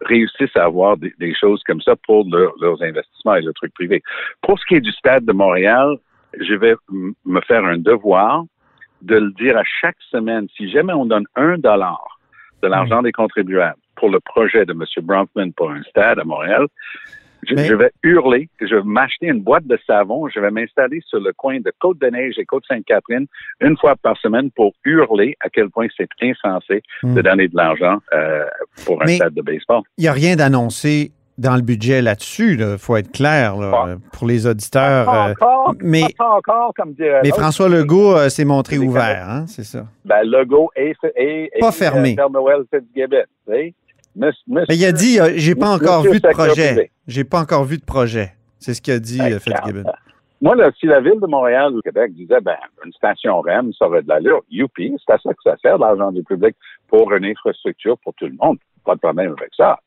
réussissent 0.01 0.55
à 0.55 0.65
avoir 0.65 0.97
des, 0.97 1.13
des 1.19 1.33
choses 1.33 1.61
comme 1.63 1.81
ça 1.81 1.95
pour 2.05 2.25
leur- 2.29 2.53
leurs 2.61 2.81
investissements 2.81 3.35
et 3.35 3.41
le 3.41 3.53
truc 3.53 3.73
privé? 3.73 4.01
Pour 4.41 4.59
ce 4.59 4.65
qui 4.65 4.75
est 4.75 4.81
du 4.81 4.91
stade 4.91 5.25
de 5.25 5.33
Montréal, 5.33 5.97
je 6.39 6.53
vais 6.53 6.75
me 7.25 7.41
faire 7.41 7.65
un 7.65 7.77
devoir 7.77 8.43
de 9.01 9.15
le 9.15 9.31
dire 9.31 9.57
à 9.57 9.63
chaque 9.63 10.01
semaine. 10.11 10.47
Si 10.55 10.69
jamais 10.69 10.93
on 10.93 11.05
donne 11.05 11.25
un 11.35 11.57
dollar 11.57 12.19
de 12.61 12.67
l'argent 12.67 13.01
des 13.01 13.13
contribuables 13.13 13.79
pour 13.99 14.09
le 14.09 14.19
projet 14.19 14.65
de 14.65 14.71
M. 14.73 14.83
Bronfman 15.03 15.51
pour 15.53 15.69
un 15.71 15.83
stade 15.83 16.19
à 16.19 16.23
Montréal, 16.23 16.67
je, 17.47 17.55
Mais- 17.55 17.65
je 17.67 17.73
vais 17.73 17.91
hurler, 18.03 18.49
je 18.59 18.75
vais 18.75 18.81
m'acheter 18.83 19.27
une 19.27 19.41
boîte 19.41 19.65
de 19.65 19.79
savon, 19.87 20.27
je 20.27 20.39
vais 20.41 20.51
m'installer 20.51 20.99
sur 21.05 21.19
le 21.21 21.31
coin 21.33 21.59
de 21.59 21.71
Côte-de-Neige 21.79 22.35
et 22.37 22.45
Côte-Sainte-Catherine 22.45 23.27
une 23.61 23.77
fois 23.77 23.95
par 23.95 24.17
semaine 24.17 24.51
pour 24.51 24.73
hurler 24.83 25.35
à 25.39 25.49
quel 25.49 25.69
point 25.69 25.87
c'est 25.95 26.09
insensé 26.21 26.81
Hmm. 27.01 27.13
de 27.15 27.21
donner 27.21 27.47
de 27.47 27.55
l'argent 27.55 27.99
euh, 28.13 28.43
pour 28.85 29.01
un 29.01 29.05
Mais- 29.05 29.15
stade 29.15 29.33
de 29.33 29.41
baseball. 29.41 29.81
Il 29.97 30.01
n'y 30.01 30.07
a 30.09 30.13
rien 30.13 30.35
d'annoncé 30.35 31.11
dans 31.37 31.55
le 31.55 31.61
budget 31.61 32.01
là-dessus, 32.01 32.57
il 32.59 32.77
faut 32.77 32.97
être 32.97 33.13
clair 33.13 33.55
là, 33.55 33.71
Pas- 33.71 33.95
pour 34.11 34.27
les 34.27 34.45
auditeurs. 34.45 35.05
Pas 35.05 35.29
euh, 35.29 35.31
encore, 35.31 35.73
mais- 35.81 36.13
pas 36.17 36.31
encore, 36.31 36.73
comme 36.75 36.91
dirait 36.91 37.21
mais. 37.23 37.29
François 37.29 37.69
Legault 37.69 38.17
euh, 38.17 38.27
s'est 38.27 38.43
montré 38.43 38.77
ouvert, 38.77 39.25
hein, 39.29 39.45
c'est 39.47 39.63
ça. 39.63 39.85
Ben, 40.03 40.23
Legault 40.25 40.69
et 40.75 40.93
Pas 41.61 41.71
fermé. 41.71 42.15
Père 42.17 42.29
Noël 42.29 42.63
Fitzgibbon, 42.69 43.23
tu 43.47 43.53
sais. 43.53 43.73
Mais 44.15 44.31
il 44.69 44.85
a 44.85 44.91
dit, 44.91 45.19
euh, 45.19 45.31
j'ai 45.35 45.55
pas 45.55 45.69
encore 45.69 46.03
vu 46.03 46.19
de 46.19 46.27
projet. 46.27 46.91
J'ai 47.07 47.23
pas 47.23 47.41
encore 47.41 47.63
vu 47.63 47.77
de 47.77 47.85
projet. 47.85 48.33
C'est 48.59 48.73
ce 48.73 48.81
qu'a 48.81 48.99
dit 48.99 49.19
Ben, 49.19 49.33
euh, 49.33 49.39
Fitzgibbon. 49.39 49.83
Moi, 50.41 50.55
là, 50.55 50.71
si 50.79 50.85
la 50.85 51.01
ville 51.01 51.19
de 51.19 51.27
Montréal 51.27 51.75
ou 51.75 51.81
Québec 51.81 52.13
disait, 52.13 52.39
ben, 52.39 52.55
une 52.85 52.93
station 52.93 53.41
REM, 53.41 53.73
ça 53.73 53.87
aurait 53.87 54.03
de 54.03 54.07
l'allure, 54.07 54.41
youpi, 54.49 54.95
c'est 55.05 55.13
à 55.13 55.17
ça 55.17 55.33
que 55.33 55.41
ça 55.43 55.57
sert, 55.61 55.77
l'argent 55.77 56.11
du 56.11 56.23
public, 56.23 56.55
pour 56.87 57.11
une 57.13 57.25
infrastructure 57.25 57.97
pour 57.99 58.13
tout 58.13 58.25
le 58.25 58.35
monde. 58.41 58.57
Pas 58.85 58.95
de 58.95 59.01
problème 59.01 59.35
avec 59.37 59.49
ça. 59.55 59.77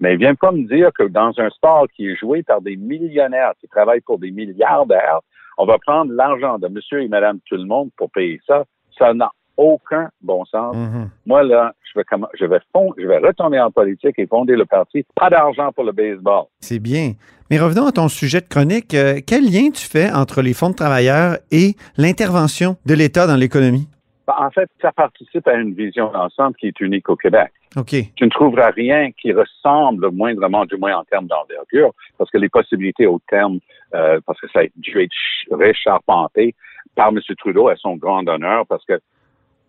Mais 0.00 0.16
viens 0.16 0.34
pas 0.34 0.50
me 0.50 0.66
dire 0.66 0.90
que 0.92 1.04
dans 1.04 1.32
un 1.38 1.48
sport 1.50 1.86
qui 1.94 2.08
est 2.08 2.16
joué 2.16 2.42
par 2.42 2.60
des 2.60 2.74
millionnaires 2.74 3.52
qui 3.60 3.68
travaillent 3.68 4.00
pour 4.00 4.18
des 4.18 4.32
milliardaires, 4.32 5.20
on 5.56 5.66
va 5.66 5.78
prendre 5.78 6.12
l'argent 6.12 6.58
de 6.58 6.66
monsieur 6.66 7.02
et 7.02 7.08
madame 7.08 7.38
tout 7.46 7.56
le 7.56 7.66
monde 7.66 7.90
pour 7.96 8.10
payer 8.10 8.40
ça. 8.44 8.64
Ça, 8.98 9.14
non. 9.14 9.28
Aucun 9.56 10.08
bon 10.22 10.44
sens. 10.44 10.74
Mhm. 10.76 11.10
Moi, 11.26 11.42
là, 11.42 11.72
je 11.92 11.98
vais, 11.98 12.04
je, 12.38 12.44
vais 12.46 12.58
fond- 12.72 12.92
je 12.98 13.06
vais 13.06 13.18
retourner 13.18 13.60
en 13.60 13.70
politique 13.70 14.18
et 14.18 14.26
fonder 14.26 14.56
le 14.56 14.64
parti. 14.64 15.04
Pas 15.14 15.30
d'argent 15.30 15.72
pour 15.72 15.84
le 15.84 15.92
baseball. 15.92 16.44
C'est 16.60 16.78
bien. 16.78 17.12
Mais 17.50 17.58
revenons 17.58 17.86
à 17.86 17.92
ton 17.92 18.08
sujet 18.08 18.40
de 18.40 18.48
chronique. 18.48 18.94
Euh, 18.94 19.20
quel 19.26 19.44
lien 19.44 19.70
tu 19.70 19.86
fais 19.86 20.10
entre 20.10 20.40
les 20.42 20.54
fonds 20.54 20.70
de 20.70 20.74
travailleurs 20.74 21.36
et 21.50 21.74
l'intervention 21.98 22.76
de 22.86 22.94
l'État 22.94 23.26
dans 23.26 23.36
l'économie? 23.36 23.88
Ben, 24.26 24.34
En 24.38 24.50
fait, 24.50 24.70
ça 24.80 24.92
participe 24.92 25.46
à 25.48 25.54
une 25.54 25.74
vision 25.74 26.10
d'ensemble 26.12 26.54
qui 26.56 26.68
est 26.68 26.80
unique 26.80 27.08
au 27.08 27.16
Québec. 27.16 27.50
OK. 27.74 27.94
tu 28.16 28.24
ne 28.24 28.28
trouveras 28.28 28.70
rien 28.70 29.10
qui 29.12 29.32
ressemble 29.32 30.10
moindrement, 30.10 30.66
du 30.66 30.76
moins 30.76 30.94
en 30.94 31.04
termes 31.04 31.26
d'envergure, 31.26 31.92
parce 32.18 32.30
que 32.30 32.36
les 32.36 32.50
possibilités 32.50 33.06
au 33.06 33.18
terme, 33.30 33.60
euh, 33.94 34.20
parce 34.26 34.38
que 34.42 34.46
ça 34.52 34.60
a 34.60 34.64
dû 34.76 35.00
être 35.00 35.10
ch- 35.10 35.58
récharpenté 35.58 36.54
par 36.94 37.08
M. 37.08 37.20
Trudeau 37.38 37.68
à 37.68 37.76
son 37.76 37.96
grand 37.96 38.26
honneur, 38.28 38.66
parce 38.66 38.84
que 38.84 39.00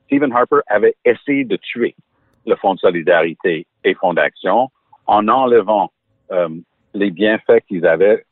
Stephen 0.06 0.32
Harper 0.34 0.60
avait 0.68 0.96
essayé 1.06 1.44
de 1.46 1.56
tuer 1.58 1.96
le 2.46 2.56
Fonds 2.58 2.76
de 2.76 2.80
solidarité 2.80 3.66
et 3.84 3.94
Fonds 3.96 4.14
d'action 4.14 4.70
en 5.08 5.28
enlevant 5.28 5.92
euh, 6.32 6.50
les 6.94 7.12
bienfaits 7.12 7.62
qu'ils 7.68 7.86
avaient 7.86 8.24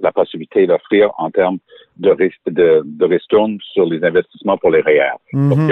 la 0.00 0.12
possibilité 0.12 0.66
d'offrir 0.66 1.10
en 1.18 1.30
termes 1.30 1.58
de, 1.98 2.16
de, 2.46 2.82
de 2.84 3.04
ristourne 3.04 3.58
sur 3.72 3.84
les 3.84 4.02
investissements 4.02 4.56
pour 4.56 4.70
les 4.70 4.80
REER. 4.80 5.12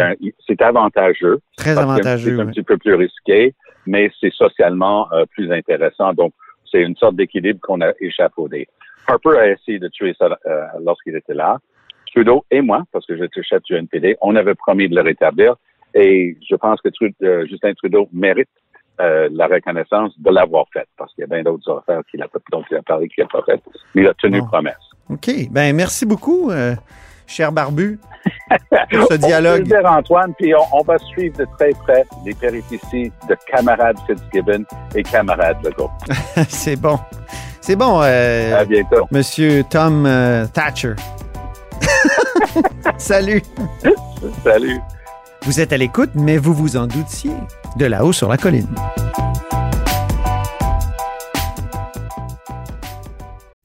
A 0.01 0.09
un- 0.11 0.15
c'est 0.47 0.61
avantageux. 0.61 1.41
Très 1.57 1.79
avantageux. 1.79 2.37
C'est 2.37 2.43
un 2.43 2.47
oui. 2.47 2.53
petit 2.53 2.63
peu 2.63 2.77
plus 2.77 2.95
risqué, 2.95 3.55
mais 3.87 4.11
c'est 4.21 4.33
socialement 4.33 5.11
euh, 5.13 5.25
plus 5.31 5.51
intéressant. 5.51 6.13
Donc, 6.13 6.35
c'est 6.71 6.83
une 6.83 6.95
sorte 6.97 7.17
d'équilibre 7.17 7.61
qu'on 7.63 7.81
a 7.81 7.93
échafaudé. 8.01 8.69
Harper 9.07 9.39
a 9.39 9.49
essayé 9.51 9.79
de 9.79 9.89
tuer 9.89 10.15
ça 10.19 10.27
euh, 10.47 10.65
lorsqu'il 10.83 11.17
était 11.17 11.33
là. 11.33 11.59
Trudeau 12.13 12.45
et 12.51 12.61
moi, 12.61 12.85
parce 12.93 13.07
que 13.07 13.17
j'étais 13.17 13.43
chef 13.43 13.63
du 13.63 13.75
NPD, 13.75 14.17
on 14.21 14.37
avait 14.37 14.55
promis 14.55 14.89
de 14.89 14.95
le 14.95 15.03
rétablir. 15.03 15.57
Et 15.95 16.37
je 16.49 16.55
pense 16.57 16.81
que 16.81 16.89
euh, 17.23 17.47
Justin 17.47 17.73
Trudeau 17.75 18.09
mérite 18.13 18.49
euh, 19.01 19.29
la 19.33 19.47
reconnaissance 19.47 20.13
de 20.19 20.31
l'avoir 20.31 20.67
fait, 20.73 20.87
parce 20.97 21.15
qu'il 21.15 21.23
y 21.23 21.25
a 21.25 21.29
bien 21.29 21.43
d'autres 21.43 21.79
affaires 21.79 22.03
qu'il 22.11 22.23
a, 22.23 22.27
dont 22.53 22.65
il 22.71 22.77
a 22.77 22.83
parlé 22.83 23.09
qu'il 23.09 23.25
n'a 23.25 23.29
pas 23.29 23.43
fait. 23.45 23.61
Mais 23.95 24.03
il 24.03 24.09
a 24.09 24.15
tenu 24.15 24.43
promesse. 24.43 24.75
OK. 25.09 25.31
Ben, 25.51 25.75
merci 25.75 26.05
beaucoup, 26.05 26.51
euh, 26.51 26.75
cher 27.27 27.53
Barbu, 27.53 27.99
pour 28.91 29.07
ce 29.09 29.15
dialogue. 29.15 29.63
dire, 29.63 29.85
Antoine, 29.85 30.35
puis 30.39 30.53
on, 30.55 30.79
on 30.79 30.83
va 30.83 30.99
suivre 30.99 31.39
de 31.39 31.47
très 31.59 31.71
près 31.71 32.05
les 32.27 32.35
péripéties 32.35 33.11
de 33.29 33.37
camarade 33.47 33.97
Fitzgibbon 34.07 34.65
et 34.95 35.03
camarade 35.03 35.57
Legault. 35.65 35.91
C'est 36.49 36.77
bon. 36.77 36.99
C'est 37.61 37.77
bon, 37.77 38.01
À 38.01 38.65
bientôt. 38.65 39.07
Monsieur 39.11 39.63
Tom 39.71 40.09
Thatcher. 40.55 40.95
Salut. 42.99 43.43
Salut. 44.45 44.81
Vous 45.43 45.61
êtes 45.61 45.73
à 45.73 45.77
l'écoute, 45.77 46.11
mais 46.15 46.37
vous 46.37 46.53
vous 46.55 46.77
en 46.77 46.87
doutiez. 46.87 47.33
De 47.77 47.87
là-haut 47.87 48.13
sur 48.13 48.29
la 48.29 48.37
colline. 48.37 48.69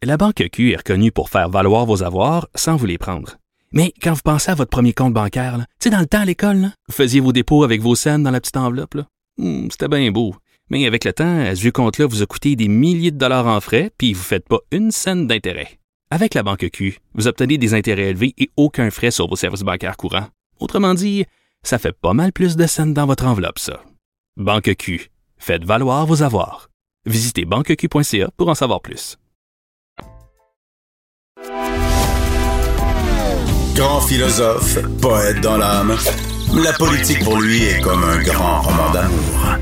La 0.03 0.17
Banque 0.17 0.43
Q 0.51 0.71
est 0.73 0.77
reconnue 0.77 1.11
pour 1.11 1.29
faire 1.29 1.49
valoir 1.49 1.85
vos 1.85 2.03
avoirs 2.03 2.47
sans 2.55 2.75
vous 2.75 2.85
les 2.85 2.97
prendre. 2.97 3.37
Mais 3.71 3.93
quand 4.01 4.13
vous 4.13 4.21
pensez 4.23 4.51
à 4.51 4.55
votre 4.55 4.69
premier 4.69 4.93
compte 4.93 5.13
bancaire, 5.13 5.57
tu 5.57 5.65
sais, 5.85 5.89
dans 5.89 5.99
le 5.99 6.05
temps 6.05 6.19
à 6.21 6.25
l'école, 6.25 6.57
là, 6.57 6.67
vous 6.87 6.93
faisiez 6.93 7.21
vos 7.21 7.31
dépôts 7.31 7.63
avec 7.63 7.81
vos 7.81 7.95
scènes 7.95 8.21
dans 8.23 8.31
la 8.31 8.41
petite 8.41 8.57
enveloppe. 8.57 8.97
Hmm, 9.37 9.67
C'était 9.71 9.87
bien 9.87 10.11
beau. 10.11 10.35
Mais 10.69 10.85
avec 10.85 11.05
le 11.05 11.13
temps, 11.13 11.45
ce 11.55 11.59
vieux 11.59 11.71
compte-là 11.71 12.05
vous 12.05 12.21
a 12.21 12.25
coûté 12.25 12.55
des 12.55 12.67
milliers 12.67 13.11
de 13.11 13.17
dollars 13.17 13.47
en 13.47 13.59
frais, 13.61 13.91
puis 13.97 14.13
vous 14.13 14.19
ne 14.19 14.25
faites 14.25 14.47
pas 14.47 14.59
une 14.71 14.91
scène 14.91 15.25
d'intérêt. 15.27 15.79
Avec 16.15 16.35
la 16.35 16.43
Banque 16.43 16.69
Q, 16.69 16.99
vous 17.15 17.27
obtenez 17.27 17.57
des 17.57 17.73
intérêts 17.73 18.11
élevés 18.11 18.35
et 18.37 18.51
aucun 18.55 18.91
frais 18.91 19.09
sur 19.09 19.27
vos 19.27 19.35
services 19.35 19.63
bancaires 19.63 19.97
courants. 19.97 20.27
Autrement 20.59 20.93
dit, 20.93 21.25
ça 21.63 21.79
fait 21.79 21.91
pas 21.91 22.13
mal 22.13 22.31
plus 22.31 22.55
de 22.55 22.67
scènes 22.67 22.93
dans 22.93 23.07
votre 23.07 23.25
enveloppe, 23.25 23.57
ça. 23.57 23.81
Banque 24.37 24.75
Q. 24.75 25.09
Faites 25.39 25.65
valoir 25.65 26.05
vos 26.05 26.21
avoirs. 26.21 26.69
Visitez 27.07 27.45
banqueq.ca 27.45 28.29
pour 28.37 28.47
en 28.47 28.53
savoir 28.53 28.81
plus. 28.81 29.17
Grand 33.73 34.01
philosophe, 34.01 34.77
poète 35.01 35.41
dans 35.41 35.57
l'âme, 35.57 35.95
la 36.53 36.73
politique 36.73 37.23
pour 37.23 37.41
lui 37.41 37.63
est 37.63 37.81
comme 37.81 38.03
un 38.03 38.21
grand 38.21 38.61
roman 38.61 38.91
d'amour. 38.91 39.57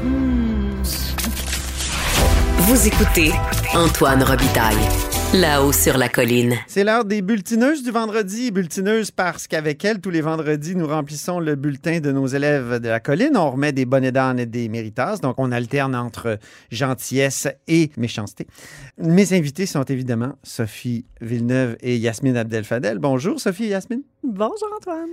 Vous 2.57 2.87
écoutez 2.87 3.31
Antoine 3.73 4.23
Robitaille, 4.23 4.89
là-haut 5.33 5.71
sur 5.71 5.97
la 5.97 6.09
colline. 6.09 6.55
C'est 6.67 6.83
l'heure 6.83 7.05
des 7.05 7.21
bulletineuses 7.21 7.83
du 7.83 7.91
vendredi. 7.91 8.51
Bulletineuses 8.51 9.11
parce 9.11 9.47
qu'avec 9.47 9.85
elles, 9.85 10.01
tous 10.01 10.09
les 10.09 10.21
vendredis, 10.21 10.75
nous 10.75 10.87
remplissons 10.87 11.39
le 11.39 11.55
bulletin 11.55 11.99
de 11.99 12.11
nos 12.11 12.27
élèves 12.27 12.79
de 12.79 12.89
la 12.89 12.99
colline. 12.99 13.37
On 13.37 13.51
remet 13.51 13.71
des 13.71 13.85
bonnets 13.85 14.11
d'âne 14.11 14.39
et 14.39 14.45
des 14.45 14.67
méritas. 14.67 15.17
Donc, 15.17 15.35
on 15.37 15.51
alterne 15.51 15.95
entre 15.95 16.37
gentillesse 16.69 17.47
et 17.67 17.91
méchanceté. 17.97 18.45
Mes 18.97 19.33
invités 19.33 19.65
sont 19.65 19.83
évidemment 19.83 20.33
Sophie 20.43 21.05
Villeneuve 21.21 21.77
et 21.79 21.97
Yasmine 21.97 22.35
Abdel-Fadel. 22.35 22.99
Bonjour, 22.99 23.39
Sophie 23.39 23.65
et 23.65 23.69
Yasmine. 23.69 24.03
Bonjour 24.23 24.69
Antoine. 24.75 25.09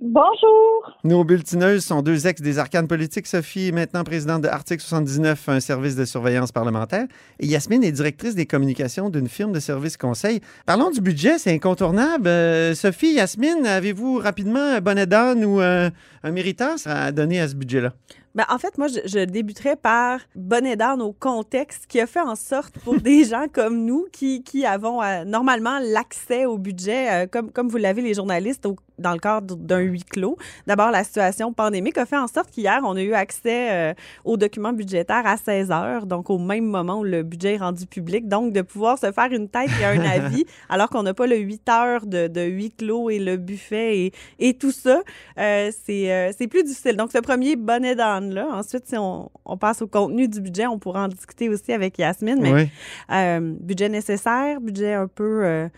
Bonjour. 0.00 0.96
Nos 1.02 1.24
bulletineuses 1.24 1.84
sont 1.84 2.02
deux 2.02 2.28
ex 2.28 2.40
des 2.40 2.58
arcanes 2.60 2.86
politiques. 2.86 3.26
Sophie 3.26 3.68
est 3.68 3.72
maintenant 3.72 4.04
présidente 4.04 4.42
de 4.42 4.48
Article 4.48 4.80
79, 4.82 5.48
un 5.48 5.58
service 5.60 5.96
de 5.96 6.04
surveillance 6.04 6.52
parlementaire. 6.52 7.06
Et 7.40 7.46
Yasmine 7.46 7.82
est 7.82 7.90
directrice 7.90 8.36
des 8.36 8.46
communications 8.46 9.10
d'une 9.10 9.28
firme 9.28 9.50
de 9.52 9.58
services 9.58 9.96
conseil. 9.96 10.40
Parlons 10.66 10.90
du 10.90 11.00
budget, 11.00 11.38
c'est 11.38 11.52
incontournable. 11.52 12.28
Euh, 12.28 12.74
Sophie, 12.76 13.14
Yasmine, 13.14 13.66
avez-vous 13.66 14.18
rapidement 14.18 14.60
un 14.76 14.80
bonnet 14.80 15.06
d'âne 15.06 15.44
ou 15.44 15.58
un, 15.60 15.90
un 16.22 16.30
méritas 16.30 16.82
à 16.86 17.10
donner 17.10 17.40
à 17.40 17.48
ce 17.48 17.56
budget-là? 17.56 17.92
Ben, 18.36 18.44
en 18.50 18.58
fait, 18.58 18.78
moi, 18.78 18.86
je, 18.86 19.00
je 19.04 19.24
débuterais 19.24 19.74
par 19.74 20.20
bonnet 20.36 20.76
d'âne 20.76 21.02
au 21.02 21.12
contexte 21.12 21.86
qui 21.88 22.00
a 22.00 22.06
fait 22.06 22.20
en 22.20 22.36
sorte 22.36 22.78
pour 22.84 22.94
des 23.00 23.24
gens 23.24 23.46
comme 23.52 23.84
nous 23.84 24.06
qui, 24.12 24.44
qui 24.44 24.64
avons 24.64 25.02
euh, 25.02 25.24
normalement 25.24 25.80
l'accès 25.82 26.46
au 26.46 26.56
budget, 26.56 27.10
euh, 27.10 27.26
comme, 27.26 27.50
comme 27.50 27.68
vous 27.68 27.78
l'avez 27.78 28.00
les 28.02 28.14
journalistes 28.14 28.64
au- 28.66 28.76
dans 28.98 29.12
le 29.12 29.18
cadre 29.18 29.56
d'un 29.56 29.78
huis 29.80 30.02
clos. 30.04 30.36
D'abord, 30.66 30.90
la 30.90 31.04
situation 31.04 31.52
pandémique 31.52 31.98
a 31.98 32.06
fait 32.06 32.16
en 32.16 32.26
sorte 32.26 32.50
qu'hier, 32.50 32.80
on 32.84 32.96
a 32.96 33.02
eu 33.02 33.14
accès 33.14 33.70
euh, 33.72 33.94
aux 34.24 34.36
documents 34.36 34.72
budgétaires 34.72 35.26
à 35.26 35.36
16 35.36 35.70
heures, 35.70 36.06
donc 36.06 36.30
au 36.30 36.38
même 36.38 36.64
moment 36.64 37.00
où 37.00 37.04
le 37.04 37.22
budget 37.22 37.54
est 37.54 37.58
rendu 37.58 37.86
public. 37.86 38.28
Donc, 38.28 38.52
de 38.52 38.62
pouvoir 38.62 38.98
se 38.98 39.10
faire 39.12 39.32
une 39.32 39.48
tête 39.48 39.70
et 39.80 39.84
un 39.84 40.00
avis, 40.04 40.44
alors 40.68 40.88
qu'on 40.90 41.02
n'a 41.02 41.14
pas 41.14 41.26
le 41.26 41.36
8 41.36 41.68
heures 41.68 42.06
de, 42.06 42.26
de 42.28 42.40
huis 42.42 42.70
clos 42.70 43.10
et 43.10 43.18
le 43.18 43.36
buffet 43.36 43.98
et, 43.98 44.12
et 44.38 44.54
tout 44.54 44.72
ça, 44.72 45.02
euh, 45.38 45.70
c'est 45.84 46.12
euh, 46.12 46.30
c'est 46.36 46.46
plus 46.48 46.62
difficile. 46.64 46.96
Donc, 46.96 47.12
ce 47.12 47.18
premier 47.18 47.56
bonnet 47.56 47.94
d'âne-là. 47.94 48.46
Ensuite, 48.52 48.86
si 48.86 48.96
on, 48.96 49.30
on 49.44 49.56
passe 49.56 49.82
au 49.82 49.86
contenu 49.86 50.28
du 50.28 50.40
budget, 50.40 50.66
on 50.66 50.78
pourra 50.78 51.04
en 51.04 51.08
discuter 51.08 51.48
aussi 51.48 51.72
avec 51.72 51.98
Yasmine. 51.98 52.38
Mais 52.40 52.52
Oui. 52.52 53.50
budget 53.60 53.88
nécessaire, 53.88 54.60
budget 54.60 54.94
un 54.94 55.06
peu 55.06 55.68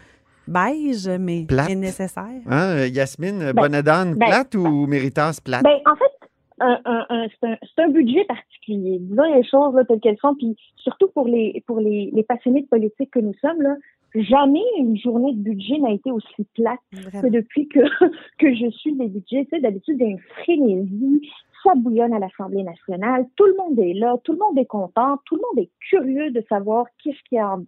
beige, 0.49 1.09
mais 1.19 1.45
Plate. 1.47 1.75
nécessaire. 1.77 2.41
Hein, 2.47 2.87
Yasmine, 2.87 3.53
bonnet 3.53 3.83
d'âne 3.83 4.15
ben- 4.15 4.27
plate 4.27 4.55
ou 4.55 4.87
méritas 4.87 5.41
plate? 5.45 5.63
Ben, 5.65 5.79
en 5.87 5.97
fait, 5.97 6.29
un, 6.61 6.79
un- 6.85 7.07
un- 7.09 7.27
c'est 7.75 7.83
un, 7.83 7.89
budget 7.89 8.25
particulier. 8.25 8.99
Disons 9.01 9.35
les 9.35 9.45
choses 9.45 9.75
là, 9.75 9.85
telles 9.85 10.01
qu'elles 10.01 10.19
sont, 10.19 10.35
puis 10.35 10.57
surtout 10.77 11.09
pour 11.09 11.27
les 11.27 11.63
pour 11.67 11.81
les, 11.81 12.11
les 12.13 12.23
passionnés 12.23 12.63
de 12.63 12.67
politique 12.69 13.11
que 13.11 13.19
nous 13.21 13.35
sommes 13.41 13.63
là, 13.63 13.77
jamais 14.15 14.63
une 14.79 14.99
journée 14.99 15.33
de 15.35 15.39
budget 15.41 15.79
n'a 15.79 15.93
été 15.93 16.11
aussi 16.11 16.47
plate 16.55 16.79
que 16.93 17.29
depuis 17.29 17.69
que 17.69 17.81
que 18.39 18.55
je 18.55 18.71
suis 18.73 18.93
des 18.95 19.07
budgets. 19.07 19.45
Tu 19.45 19.51
sais, 19.51 19.61
d'habitude, 19.61 19.97
il 20.01 20.03
y 20.03 20.07
a 20.07 20.11
une 20.11 20.19
frénésie, 20.43 21.31
ça 21.65 21.73
bouillonne 21.77 22.13
à 22.13 22.19
l'Assemblée 22.19 22.63
nationale, 22.63 23.25
tout 23.37 23.47
le 23.47 23.55
monde 23.57 23.79
est 23.79 23.95
là, 23.95 24.17
tout 24.25 24.33
le 24.33 24.39
monde 24.39 24.59
est 24.59 24.67
content, 24.67 25.17
tout 25.27 25.37
le 25.37 25.43
monde 25.43 25.65
est 25.65 25.71
curieux 25.89 26.31
de 26.31 26.45
savoir 26.49 26.87
qu'est-ce 27.03 27.19
qu'il 27.29 27.37
y 27.37 27.39
a 27.39 27.55
en- 27.55 27.65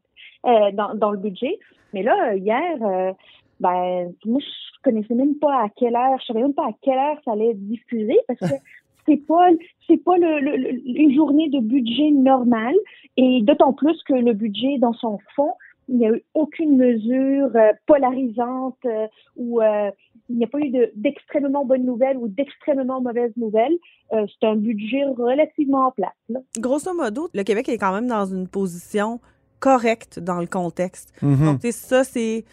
euh, 0.50 0.70
dans, 0.72 0.94
dans 0.94 1.10
le 1.12 1.18
budget. 1.18 1.58
Mais 1.94 2.02
là, 2.02 2.34
hier, 2.36 2.76
euh, 2.82 3.12
ben, 3.60 4.12
moi, 4.24 4.40
je 4.40 4.82
connaissais 4.82 5.14
même 5.14 5.36
pas 5.36 5.64
à 5.64 5.68
quelle 5.76 5.94
heure, 5.96 6.18
je 6.20 6.26
savais 6.26 6.42
même 6.42 6.54
pas 6.54 6.66
à 6.66 6.72
quelle 6.82 6.98
heure 6.98 7.18
ça 7.24 7.32
allait 7.32 7.50
être 7.50 7.66
diffusé 7.68 8.18
parce 8.26 8.40
que 8.40 8.46
c'est 9.06 9.24
pas, 9.26 9.48
c'est 9.86 10.02
pas 10.02 10.16
le, 10.16 10.40
le- 10.40 10.56
le- 10.56 10.80
une 10.84 11.14
journée 11.14 11.48
de 11.48 11.60
budget 11.60 12.10
normal 12.10 12.74
et 13.16 13.40
d'autant 13.42 13.72
plus 13.72 14.00
que 14.04 14.14
le 14.14 14.32
budget 14.32 14.78
dans 14.78 14.92
son 14.94 15.18
fond, 15.36 15.52
il 15.88 15.96
n'y 15.98 16.06
a 16.06 16.10
eu 16.14 16.22
aucune 16.34 16.76
mesure 16.76 17.50
euh, 17.54 17.72
polarisante 17.86 18.78
euh, 18.86 19.06
ou 19.36 19.60
euh, 19.60 19.90
il 20.28 20.36
n'y 20.38 20.44
a 20.44 20.46
pas 20.46 20.60
eu 20.60 20.70
de- 20.70 20.90
d'extrêmement 20.94 21.64
bonnes 21.64 21.84
nouvelles 21.84 22.16
ou 22.16 22.28
d'extrêmement 22.28 23.00
mauvaises 23.00 23.36
nouvelles. 23.36 23.76
Euh, 24.12 24.24
c'est 24.40 24.46
un 24.46 24.56
budget 24.56 25.04
relativement 25.04 25.90
plat. 25.90 26.12
Là. 26.28 26.40
Grosso 26.58 26.94
modo, 26.94 27.28
le 27.34 27.42
Québec 27.42 27.68
est 27.68 27.78
quand 27.78 27.92
même 27.92 28.06
dans 28.06 28.24
une 28.26 28.46
position 28.48 29.20
correcte 29.62 30.18
dans 30.18 30.40
le 30.40 30.48
contexte. 30.48 31.14
Donc, 31.22 31.60
tu 31.60 31.70
sais, 31.70 31.72
ça, 31.72 32.02
c'est 32.02 32.44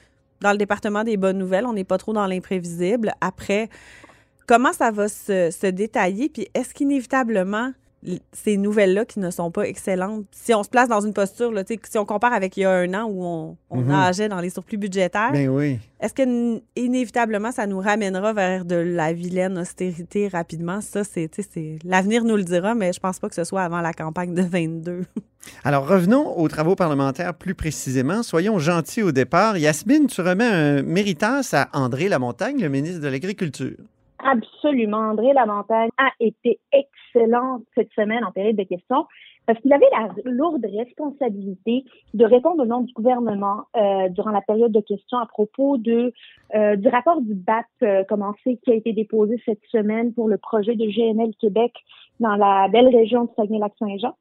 dans 0.41 0.51
le 0.51 0.59
département 0.59 1.03
des 1.03 1.17
bonnes 1.17 1.39
nouvelles. 1.39 1.65
On 1.65 1.73
n'est 1.73 1.83
pas 1.83 1.97
trop 1.97 2.13
dans 2.13 2.27
l'imprévisible. 2.27 3.13
Après, 3.19 3.67
comment 4.45 4.71
ça 4.73 4.91
va 4.91 5.07
se, 5.07 5.49
se 5.49 5.67
détailler? 5.67 6.29
Puis, 6.29 6.47
est-ce 6.53 6.71
qu'inévitablement, 6.73 7.71
ces 8.31 8.55
nouvelles-là 8.57 9.03
qui 9.05 9.19
ne 9.19 9.29
sont 9.29 9.51
pas 9.51 9.63
excellentes. 9.67 10.25
Si 10.31 10.53
on 10.53 10.63
se 10.63 10.69
place 10.69 10.87
dans 10.87 11.01
une 11.01 11.13
posture, 11.13 11.51
là, 11.51 11.63
si 11.67 11.97
on 11.97 12.05
compare 12.05 12.31
avec 12.33 12.55
il 12.55 12.61
y 12.61 12.65
a 12.65 12.71
un 12.71 12.93
an 12.93 13.05
où 13.09 13.23
on, 13.25 13.57
on 13.69 13.81
Mhm. 13.81 13.87
nageait 13.87 14.29
dans 14.29 14.39
les 14.39 14.49
surplus 14.49 14.77
budgétaires, 14.77 15.31
Ben 15.33 15.49
oui. 15.49 15.79
est-ce 15.99 16.13
que 16.13 16.61
inévitablement 16.77 17.51
ça 17.51 17.67
nous 17.67 17.79
ramènera 17.79 18.31
vers 18.33 18.63
de 18.65 18.75
la 18.75 19.11
vilaine 19.13 19.57
austérité 19.57 20.27
rapidement? 20.29 20.79
Ça, 20.81 21.03
c'est 21.03 21.29
l'avenir 21.83 22.23
nous 22.23 22.37
le 22.37 22.43
dira, 22.43 22.73
mais 22.73 22.93
je 22.93 22.99
pense 22.99 23.19
pas 23.19 23.27
que 23.27 23.35
ce 23.35 23.43
soit 23.43 23.63
avant 23.63 23.81
la 23.81 23.91
campagne 23.93 24.33
de 24.33 24.43
22. 24.43 25.03
Alors, 25.63 25.87
revenons 25.87 26.37
aux 26.37 26.47
travaux 26.47 26.75
parlementaires 26.75 27.33
plus 27.33 27.55
précisément. 27.55 28.23
Soyons 28.23 28.59
gentils 28.59 29.03
au 29.03 29.11
départ. 29.11 29.57
Yasmine, 29.57 30.07
tu 30.07 30.21
remets 30.21 30.45
un 30.45 30.81
méritas 30.83 31.49
à 31.53 31.69
André 31.79 32.09
Lamontagne, 32.09 32.59
le 32.61 32.69
ministre 32.69 33.01
de 33.01 33.07
l'Agriculture. 33.07 33.75
Absolument. 34.23 34.97
André 35.11 35.33
Lamontagne 35.33 35.89
a 35.97 36.09
été 36.19 36.59
excellent 36.71 37.61
cette 37.75 37.91
semaine 37.93 38.23
en 38.25 38.31
période 38.31 38.55
de 38.55 38.63
questions 38.63 39.05
parce 39.45 39.59
qu'il 39.61 39.73
avait 39.73 39.89
la 39.91 40.09
lourde 40.31 40.63
responsabilité 40.65 41.83
de 42.13 42.25
répondre 42.25 42.61
au 42.61 42.65
nom 42.65 42.81
du 42.81 42.93
gouvernement 42.93 43.63
euh, 43.75 44.09
durant 44.09 44.29
la 44.31 44.41
période 44.41 44.71
de 44.71 44.81
questions 44.81 45.17
à 45.17 45.25
propos 45.25 45.77
de 45.77 46.13
euh, 46.53 46.75
du 46.75 46.87
rapport 46.87 47.21
du 47.21 47.33
BAP 47.33 47.65
euh, 47.81 48.03
commencé 48.03 48.59
qui 48.63 48.71
a 48.71 48.75
été 48.75 48.93
déposé 48.93 49.41
cette 49.45 49.63
semaine 49.71 50.13
pour 50.13 50.27
le 50.27 50.37
projet 50.37 50.75
de 50.75 50.85
GNL 50.85 51.31
Québec 51.39 51.73
dans 52.19 52.35
la 52.35 52.67
belle 52.67 52.93
région 52.95 53.23
de 53.25 53.29
Saguenay-Lac-Saint-Jean. 53.37 54.15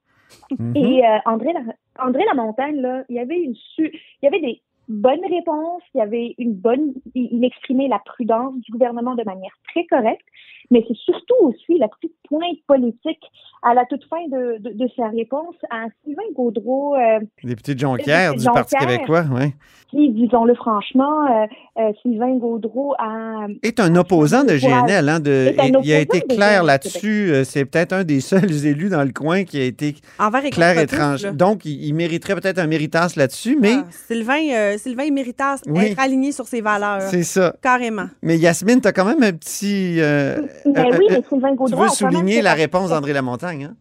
Mhm. 0.58 0.76
Et 0.76 1.06
euh, 1.06 1.18
André, 1.26 1.52
La- 1.52 2.04
André 2.06 2.22
Lamontagne, 2.26 2.76
là, 2.80 3.02
il 3.08 3.16
y 3.16 3.18
avait 3.18 3.38
une 3.40 3.54
su- 3.54 3.90
il 3.92 4.24
y 4.24 4.28
avait 4.28 4.40
des 4.40 4.62
bonnes 4.88 5.24
réponses, 5.28 5.82
il 5.94 5.98
y 5.98 6.00
avait 6.00 6.34
une 6.38 6.54
bonne, 6.54 6.94
il, 7.14 7.28
il 7.32 7.44
exprimait 7.44 7.88
la 7.88 7.98
prudence 7.98 8.54
du 8.60 8.72
gouvernement 8.72 9.14
de 9.14 9.24
manière 9.24 9.52
très 9.68 9.84
correcte, 9.86 10.26
mais 10.70 10.84
c'est 10.86 10.96
surtout 10.96 11.34
aussi 11.42 11.78
la 11.78 11.88
petite 11.88 12.14
pointe 12.28 12.58
politique 12.66 13.24
à 13.62 13.74
la 13.74 13.84
toute 13.86 14.04
fin 14.04 14.26
de, 14.28 14.58
de, 14.58 14.70
de 14.70 14.88
sa 14.96 15.08
réponse 15.08 15.56
à 15.70 15.86
Sylvain 16.04 16.22
Gaudreau, 16.34 16.94
euh, 16.94 17.20
Député 17.42 17.74
de 17.74 17.80
Jonquière 17.80 18.34
du 18.34 18.44
Parti 18.44 18.76
québécois, 18.76 19.24
oui. 19.32 19.52
qui, 19.90 20.10
disons-le 20.10 20.54
franchement, 20.54 21.26
euh, 21.26 21.46
euh, 21.78 21.92
Sylvain 22.02 22.36
Gaudreau 22.36 22.94
a 22.98 23.46
Est 23.62 23.80
un 23.80 23.94
opposant 23.96 24.44
de. 24.44 24.56
GNL. 24.58 25.08
Hein, 25.08 25.20
de, 25.20 25.54
il 25.82 25.92
a 25.92 26.00
été 26.00 26.20
clair 26.20 26.62
là-dessus. 26.62 27.32
Euh, 27.32 27.44
C'est 27.44 27.64
peut-être 27.64 27.92
un 27.92 28.04
des 28.04 28.20
seuls 28.30 28.66
élus 28.66 28.90
dans 28.90 29.04
le 29.04 29.12
coin 29.12 29.44
qui 29.44 29.58
a 29.58 29.64
été 29.64 29.96
Envers 30.18 30.42
clair 30.50 30.78
et 30.78 30.86
tranché. 30.86 31.32
Donc, 31.32 31.64
il, 31.64 31.84
il 31.84 31.94
mériterait 31.94 32.34
peut-être 32.34 32.58
un 32.58 32.66
méritas 32.66 33.14
là-dessus, 33.16 33.56
mais 33.60 33.72
Ah, 33.72 33.84
Sylvain, 33.90 34.76
Sylvain 34.78 35.10
méritas 35.10 35.60
Oui. 35.66 35.86
être 35.86 36.00
aligné 36.00 36.32
sur 36.32 36.46
ses 36.46 36.60
valeurs. 36.60 37.02
c'est 37.02 37.22
ça. 37.24 37.54
Carrément. 37.62 38.06
Mais 38.22 38.36
Yasmine, 38.38 38.80
tu 38.80 38.88
as 38.88 38.92
quand 38.92 39.04
même 39.04 39.22
un 39.22 39.32
petit. 39.32 40.00
euh, 40.00 40.38
un- 40.66 40.98
oui, 40.98 41.06
mais 41.10 41.22
Sylvain 41.28 41.50
tu 41.50 41.56
Gaudreau 41.56 41.66
veux 41.82 41.88
quand 41.88 42.04
même 42.06 42.12
souligner 42.14 42.40
la 42.42 42.54
réponse 42.54 42.90
d'André 42.90 43.12
Lamontagne. 43.12 43.64
Hein? 43.64 43.76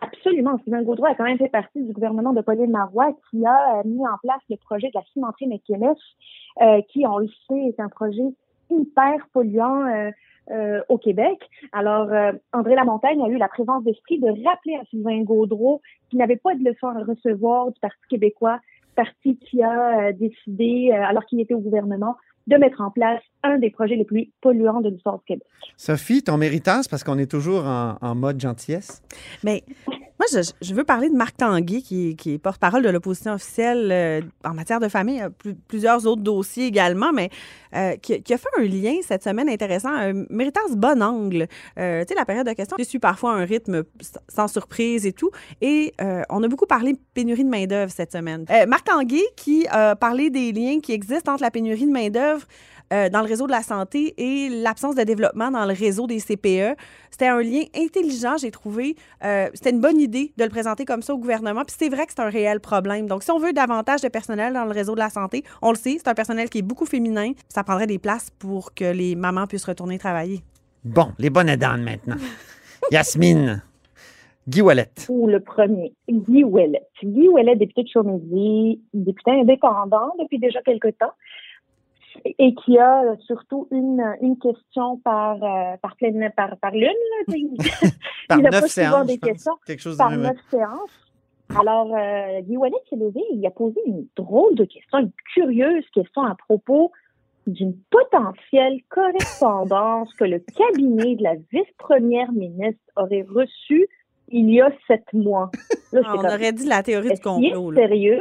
Absolument. 0.00 0.58
Sylvain 0.62 0.82
Gaudreau 0.82 1.06
a 1.06 1.14
quand 1.14 1.24
même 1.24 1.38
fait 1.38 1.48
partie 1.48 1.82
du 1.82 1.92
gouvernement 1.92 2.32
de 2.32 2.40
Pauline 2.40 2.70
Marois 2.70 3.12
qui 3.30 3.44
a 3.44 3.78
euh, 3.78 3.82
mis 3.84 4.00
en 4.06 4.16
place 4.22 4.40
le 4.48 4.56
projet 4.56 4.86
de 4.88 4.92
la 4.94 5.02
cimenterie 5.12 5.48
McKinnis, 5.48 5.98
euh, 6.62 6.80
qui, 6.92 7.04
on 7.06 7.18
le 7.18 7.28
sait, 7.48 7.58
est 7.68 7.80
un 7.80 7.88
projet 7.88 8.22
hyper 8.70 9.14
polluant 9.32 9.86
euh, 9.86 10.10
euh, 10.52 10.80
au 10.88 10.98
Québec. 10.98 11.38
Alors, 11.72 12.12
euh, 12.12 12.32
André 12.52 12.74
Lamontagne 12.76 13.20
a 13.22 13.28
eu 13.28 13.38
la 13.38 13.48
présence 13.48 13.82
d'esprit 13.84 14.18
de 14.20 14.28
rappeler 14.46 14.76
à 14.80 14.84
Sylvain 14.90 15.20
Gaudreau 15.22 15.80
qu'il 16.10 16.18
n'avait 16.20 16.36
pas 16.36 16.54
de 16.54 16.62
leçon 16.64 16.86
à 16.88 17.02
recevoir 17.04 17.70
du 17.72 17.80
Parti 17.80 17.98
québécois, 18.08 18.60
parti 18.98 19.38
qui 19.38 19.62
a 19.62 20.08
euh, 20.08 20.12
décidé, 20.12 20.90
euh, 20.92 21.04
alors 21.04 21.24
qu'il 21.26 21.40
était 21.40 21.54
au 21.54 21.60
gouvernement, 21.60 22.16
de 22.48 22.56
mettre 22.56 22.80
en 22.80 22.90
place 22.90 23.22
un 23.44 23.58
des 23.58 23.70
projets 23.70 23.94
les 23.94 24.04
plus 24.04 24.32
polluants 24.40 24.80
de 24.80 24.88
l'histoire 24.88 25.18
du 25.18 25.24
Québec. 25.24 25.46
Sophie, 25.76 26.24
ton 26.24 26.36
méritas, 26.36 26.88
parce 26.90 27.04
qu'on 27.04 27.18
est 27.18 27.30
toujours 27.30 27.64
en, 27.64 27.96
en 28.00 28.14
mode 28.16 28.40
gentillesse? 28.40 29.02
Mais 29.44 29.62
moi, 29.86 29.96
je, 30.30 30.74
veux 30.74 30.84
parler 30.84 31.08
de 31.08 31.14
Marc 31.14 31.36
Tanguay, 31.36 31.82
qui, 31.82 32.16
est 32.26 32.38
porte-parole 32.38 32.82
de 32.82 32.88
l'opposition 32.88 33.32
officielle 33.32 33.90
euh, 33.90 34.20
en 34.44 34.54
matière 34.54 34.80
de 34.80 34.88
famille, 34.88 35.20
euh, 35.20 35.30
plus- 35.30 35.54
plusieurs 35.54 36.06
autres 36.06 36.22
dossiers 36.22 36.66
également, 36.66 37.12
mais 37.12 37.30
euh, 37.74 37.96
qui, 37.96 38.14
a 38.14 38.38
fait 38.38 38.48
un 38.58 38.62
lien 38.62 38.94
cette 39.02 39.22
semaine 39.22 39.48
intéressant, 39.48 39.90
un 39.90 40.24
méritas 40.30 40.60
bon 40.70 41.02
angle. 41.02 41.46
Euh, 41.78 42.02
tu 42.02 42.08
sais, 42.08 42.14
la 42.14 42.24
période 42.24 42.46
de 42.46 42.52
questions, 42.52 42.76
je 42.78 42.84
suis 42.84 42.98
parfois 42.98 43.32
un 43.32 43.44
rythme 43.44 43.84
sans 44.28 44.48
surprise 44.48 45.06
et 45.06 45.12
tout. 45.12 45.30
Et 45.60 45.92
euh, 46.00 46.22
on 46.30 46.42
a 46.42 46.48
beaucoup 46.48 46.66
parlé 46.66 46.94
de 46.94 46.98
pénurie 47.14 47.44
de 47.44 47.50
main-d'œuvre 47.50 47.92
cette 47.92 48.12
semaine. 48.12 48.44
Marc 48.66 48.84
Tanguay, 48.84 49.22
qui 49.36 49.66
a 49.68 49.96
parlé 49.96 50.30
des 50.30 50.52
liens 50.52 50.80
qui 50.80 50.92
existent 50.92 51.32
entre 51.32 51.42
la 51.42 51.50
pénurie 51.50 51.86
de 51.86 51.92
main-d'œuvre 51.92 52.46
euh, 52.92 53.08
dans 53.08 53.20
le 53.20 53.26
réseau 53.26 53.46
de 53.46 53.52
la 53.52 53.62
santé 53.62 54.14
et 54.16 54.48
l'absence 54.48 54.94
de 54.94 55.02
développement 55.02 55.50
dans 55.50 55.64
le 55.64 55.74
réseau 55.74 56.06
des 56.06 56.20
CPE. 56.20 56.76
C'était 57.10 57.28
un 57.28 57.42
lien 57.42 57.62
intelligent, 57.76 58.36
j'ai 58.38 58.50
trouvé. 58.50 58.96
Euh, 59.24 59.48
C'était 59.54 59.70
une 59.70 59.80
bonne 59.80 60.00
idée 60.00 60.32
de 60.36 60.44
le 60.44 60.50
présenter 60.50 60.84
comme 60.84 61.02
ça 61.02 61.14
au 61.14 61.18
gouvernement. 61.18 61.64
Puis 61.64 61.76
c'est 61.78 61.88
vrai 61.88 62.06
que 62.06 62.12
c'est 62.16 62.22
un 62.22 62.30
réel 62.30 62.60
problème. 62.60 63.06
Donc, 63.06 63.22
si 63.22 63.30
on 63.30 63.38
veut 63.38 63.52
davantage 63.52 64.00
de 64.00 64.08
personnel 64.08 64.54
dans 64.54 64.64
le 64.64 64.72
réseau 64.72 64.94
de 64.94 65.00
la 65.00 65.10
santé, 65.10 65.44
on 65.62 65.70
le 65.70 65.76
sait, 65.76 65.96
c'est 65.98 66.08
un 66.08 66.14
personnel 66.14 66.48
qui 66.48 66.58
est 66.58 66.62
beaucoup 66.62 66.86
féminin. 66.86 67.32
Ça 67.48 67.64
prendrait 67.64 67.86
des 67.86 67.98
places 67.98 68.30
pour 68.38 68.74
que 68.74 68.92
les 68.92 69.14
mamans 69.16 69.46
puissent 69.46 69.66
retourner 69.66 69.98
travailler. 69.98 70.42
Bon, 70.84 71.08
les 71.18 71.30
bonnes 71.30 71.54
dames 71.56 71.82
maintenant. 71.82 72.16
Yasmine, 72.90 73.62
Guy 74.48 74.62
Wallet. 74.62 74.88
Ou 75.10 75.26
le 75.26 75.40
premier, 75.40 75.92
Guy 76.08 76.42
Ouellet. 76.42 76.82
Guy 77.02 77.28
Ouellet, 77.28 77.56
député 77.56 77.82
de 77.82 77.88
Chaumézy, 77.88 78.80
député 78.94 79.32
indépendant 79.32 80.12
depuis 80.18 80.38
déjà 80.38 80.62
quelque 80.62 80.88
temps, 80.88 81.12
et 82.24 82.54
qui 82.54 82.78
a 82.78 83.02
euh, 83.02 83.16
surtout 83.26 83.68
une, 83.70 84.02
une 84.20 84.38
question 84.38 84.98
par, 84.98 85.36
euh, 85.42 85.76
par, 85.82 85.96
pleine, 85.96 86.30
par, 86.36 86.56
par 86.58 86.72
lune. 86.72 86.88
là. 87.28 87.34
Par 88.28 88.38
Il 88.40 88.46
a 88.46 88.50
neuf 88.50 88.60
pas 88.60 88.68
séances, 88.68 89.06
des 89.06 89.18
questions 89.18 89.54
Quelque 89.66 89.80
chose 89.82 89.96
par 89.96 90.10
neuf 90.10 90.36
séances. 90.50 90.90
Alors, 91.58 91.94
euh, 91.94 92.40
s'est 92.90 92.96
levé 92.96 93.20
et 93.30 93.34
il 93.34 93.46
a 93.46 93.50
posé 93.50 93.80
une 93.86 94.06
drôle 94.16 94.54
de 94.54 94.64
question, 94.64 94.98
une 94.98 95.12
curieuse 95.34 95.84
question 95.94 96.22
à 96.22 96.34
propos 96.34 96.92
d'une 97.46 97.74
potentielle 97.90 98.80
correspondance 98.90 100.12
que 100.14 100.24
le 100.24 100.40
cabinet 100.40 101.16
de 101.16 101.22
la 101.22 101.34
vice-première 101.50 102.30
ministre 102.32 102.80
aurait 102.96 103.24
reçue 103.28 103.88
il 104.30 104.50
y 104.50 104.60
a 104.60 104.70
sept 104.86 105.10
mois. 105.14 105.50
Là, 105.92 106.02
Ah, 106.04 106.12
on 106.14 106.16
comme, 106.18 106.26
aurait 106.26 106.52
dit 106.52 106.66
la 106.66 106.82
théorie 106.82 107.06
du 107.08 107.12
est-ce 107.14 107.22
qu'il 107.22 107.46
est 107.46 107.50
complot. 107.52 107.70
là. 107.70 107.80
sérieux? 107.80 108.20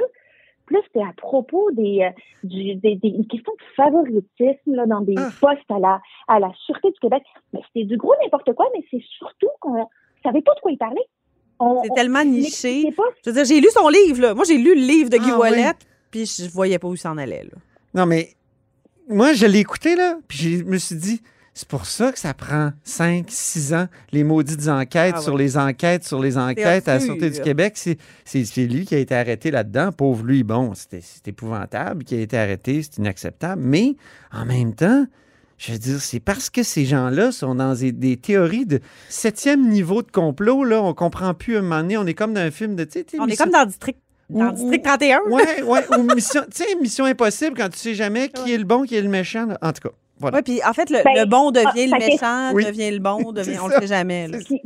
Puis 0.67 0.75
là, 0.75 0.81
c'était 0.85 1.03
à 1.05 1.13
propos 1.17 1.71
des, 1.71 2.01
euh, 2.03 2.09
du, 2.43 2.75
des, 2.75 2.95
des 2.95 3.07
une 3.07 3.25
question 3.25 3.51
de 3.53 3.63
favoritisme 3.75 4.75
là, 4.75 4.85
dans 4.85 5.01
des 5.01 5.15
Ah. 5.17 5.29
postes 5.41 5.69
à 5.71 5.79
la, 5.79 5.99
à 6.27 6.39
la 6.39 6.51
Sûreté 6.65 6.91
du 6.91 6.99
Québec. 6.99 7.23
Mais 7.53 7.61
c'était 7.67 7.85
du 7.85 7.97
gros 7.97 8.13
n'importe 8.21 8.53
quoi, 8.53 8.67
mais 8.75 8.83
c'est 8.91 9.01
surtout 9.17 9.47
qu'on 9.59 9.87
savait 10.23 10.41
pas 10.41 10.53
de 10.53 10.59
quoi 10.59 10.71
il 10.71 10.77
parlait. 10.77 11.05
On- 11.59 11.81
C'est 11.83 11.93
tellement 11.95 12.19
on 12.19 12.25
niché. 12.25 12.91
pas 12.95 13.03
Je 13.25 13.29
veux 13.31 13.33
dire, 13.35 13.45
j'ai 13.45 13.59
lu 13.61 13.67
son 13.71 13.87
livre. 13.89 14.21
Là. 14.21 14.35
Moi, 14.35 14.43
j'ai 14.47 14.57
lu 14.57 14.75
le 14.75 14.81
livre 14.81 15.09
de 15.09 15.17
Guy 15.17 15.29
Ah, 15.31 15.39
Wallet, 15.39 15.65
oui. 15.67 15.87
puis 16.11 16.25
je 16.25 16.49
voyais 16.51 16.77
pas 16.77 16.87
où 16.87 16.93
il 16.93 16.97
s'en 16.99 17.17
allait. 17.17 17.43
Là. 17.45 17.57
Non, 17.95 18.05
mais 18.05 18.29
moi, 19.07 19.33
je 19.33 19.45
l'ai 19.47 19.59
écouté, 19.59 19.95
là, 19.95 20.19
puis 20.27 20.37
je 20.37 20.63
me 20.65 20.77
suis 20.77 20.95
dit, 20.97 21.21
c'est 21.57 21.67
pour 21.67 21.87
ça 21.87 22.11
que 22.11 22.19
ça 22.19 22.35
prend 22.35 22.71
5, 22.83 23.25
6 23.27 23.73
ans, 23.73 23.87
les 24.11 24.23
maudites 24.23 24.67
enquêtes 24.67 25.15
Ah 25.17 25.21
sur 25.21 25.35
les 25.35 25.57
enquêtes 25.57 26.03
sur 26.03 26.21
les 26.21 26.37
enquêtes 26.37 26.87
à 26.87 26.93
la. 26.93 26.99
Sûreté 26.99 27.31
du 27.31 27.41
Québec. 27.41 27.75
C'est 28.25 28.67
lui 28.67 28.85
qui 28.85 28.93
a 28.93 28.99
été 28.99 29.15
arrêté 29.15 29.49
là-dedans. 29.49 29.91
Pauvre 29.91 30.23
lui, 30.23 30.43
bon, 30.43 30.73
c'est 30.75 31.27
épouvantable 31.27 32.03
qui 32.03 32.13
a 32.13 32.19
été 32.19 32.37
arrêté, 32.37 32.83
c'est 32.83 32.99
inacceptable. 32.99 33.59
Mais 33.65 33.95
en 34.31 34.45
même 34.45 34.75
temps, 34.75 35.07
je 35.57 35.71
veux 35.71 35.79
dire, 35.79 35.99
c'est 35.99 36.19
parce 36.19 36.51
que 36.51 36.61
ces 36.61 36.85
gens-là 36.85 37.31
sont 37.31 37.55
dans 37.55 37.73
des, 37.73 37.91
des 37.91 38.17
théories 38.17 38.67
de 38.67 38.79
septième 39.09 39.67
niveau 39.67 40.03
de 40.03 40.11
complot, 40.11 40.63
là, 40.63 40.83
on 40.83 40.93
comprend 40.93 41.33
plus 41.33 41.55
à 41.55 41.59
un 41.59 41.61
moment 41.63 41.81
donné, 41.81 41.97
on 41.97 42.05
est 42.05 42.13
comme 42.13 42.35
dans 42.35 42.41
un 42.41 42.51
film 42.51 42.75
de, 42.75 42.87
On 43.17 43.25
est 43.25 43.35
comme 43.35 43.49
dans 43.49 43.65
District, 43.65 43.97
dans 44.29 44.49
Ou- 44.49 44.51
District 44.51 44.83
31. 44.83 45.21
Ouais, 45.31 45.63
ouais, 45.63 45.97
ou 45.97 46.03
mission, 46.13 46.41
mission 46.79 47.05
impossible 47.05 47.57
quand 47.57 47.69
tu 47.69 47.79
sais 47.79 47.95
jamais 47.95 48.29
qui 48.35 48.53
est 48.53 48.59
le 48.59 48.63
bon, 48.63 48.83
qui 48.83 48.93
est 48.93 49.01
le 49.01 49.09
méchant. 49.09 49.47
là. 49.47 49.57
En 49.63 49.73
tout 49.73 49.89
cas, 49.89 49.95
voilà. 50.19 50.37
Oui, 50.37 50.43
puis 50.43 50.59
en 50.67 50.73
fait, 50.73 50.89
le, 50.89 51.03
Ben, 51.03 51.13
le 51.15 51.25
bon 51.25 51.51
devient 51.51 51.89
ah, 51.93 51.97
le 51.99 52.05
méchant, 52.05 52.51
Oui. 52.53 52.65
devient 52.65 52.91
le 52.91 52.99
bon, 52.99 53.31
devient, 53.31 53.53
C'est 53.55 53.59
on 53.59 53.67
le 53.67 53.73
sait 53.73 53.87
jamais. 53.87 54.27
là. 54.27 54.37
Puis, 54.45 54.61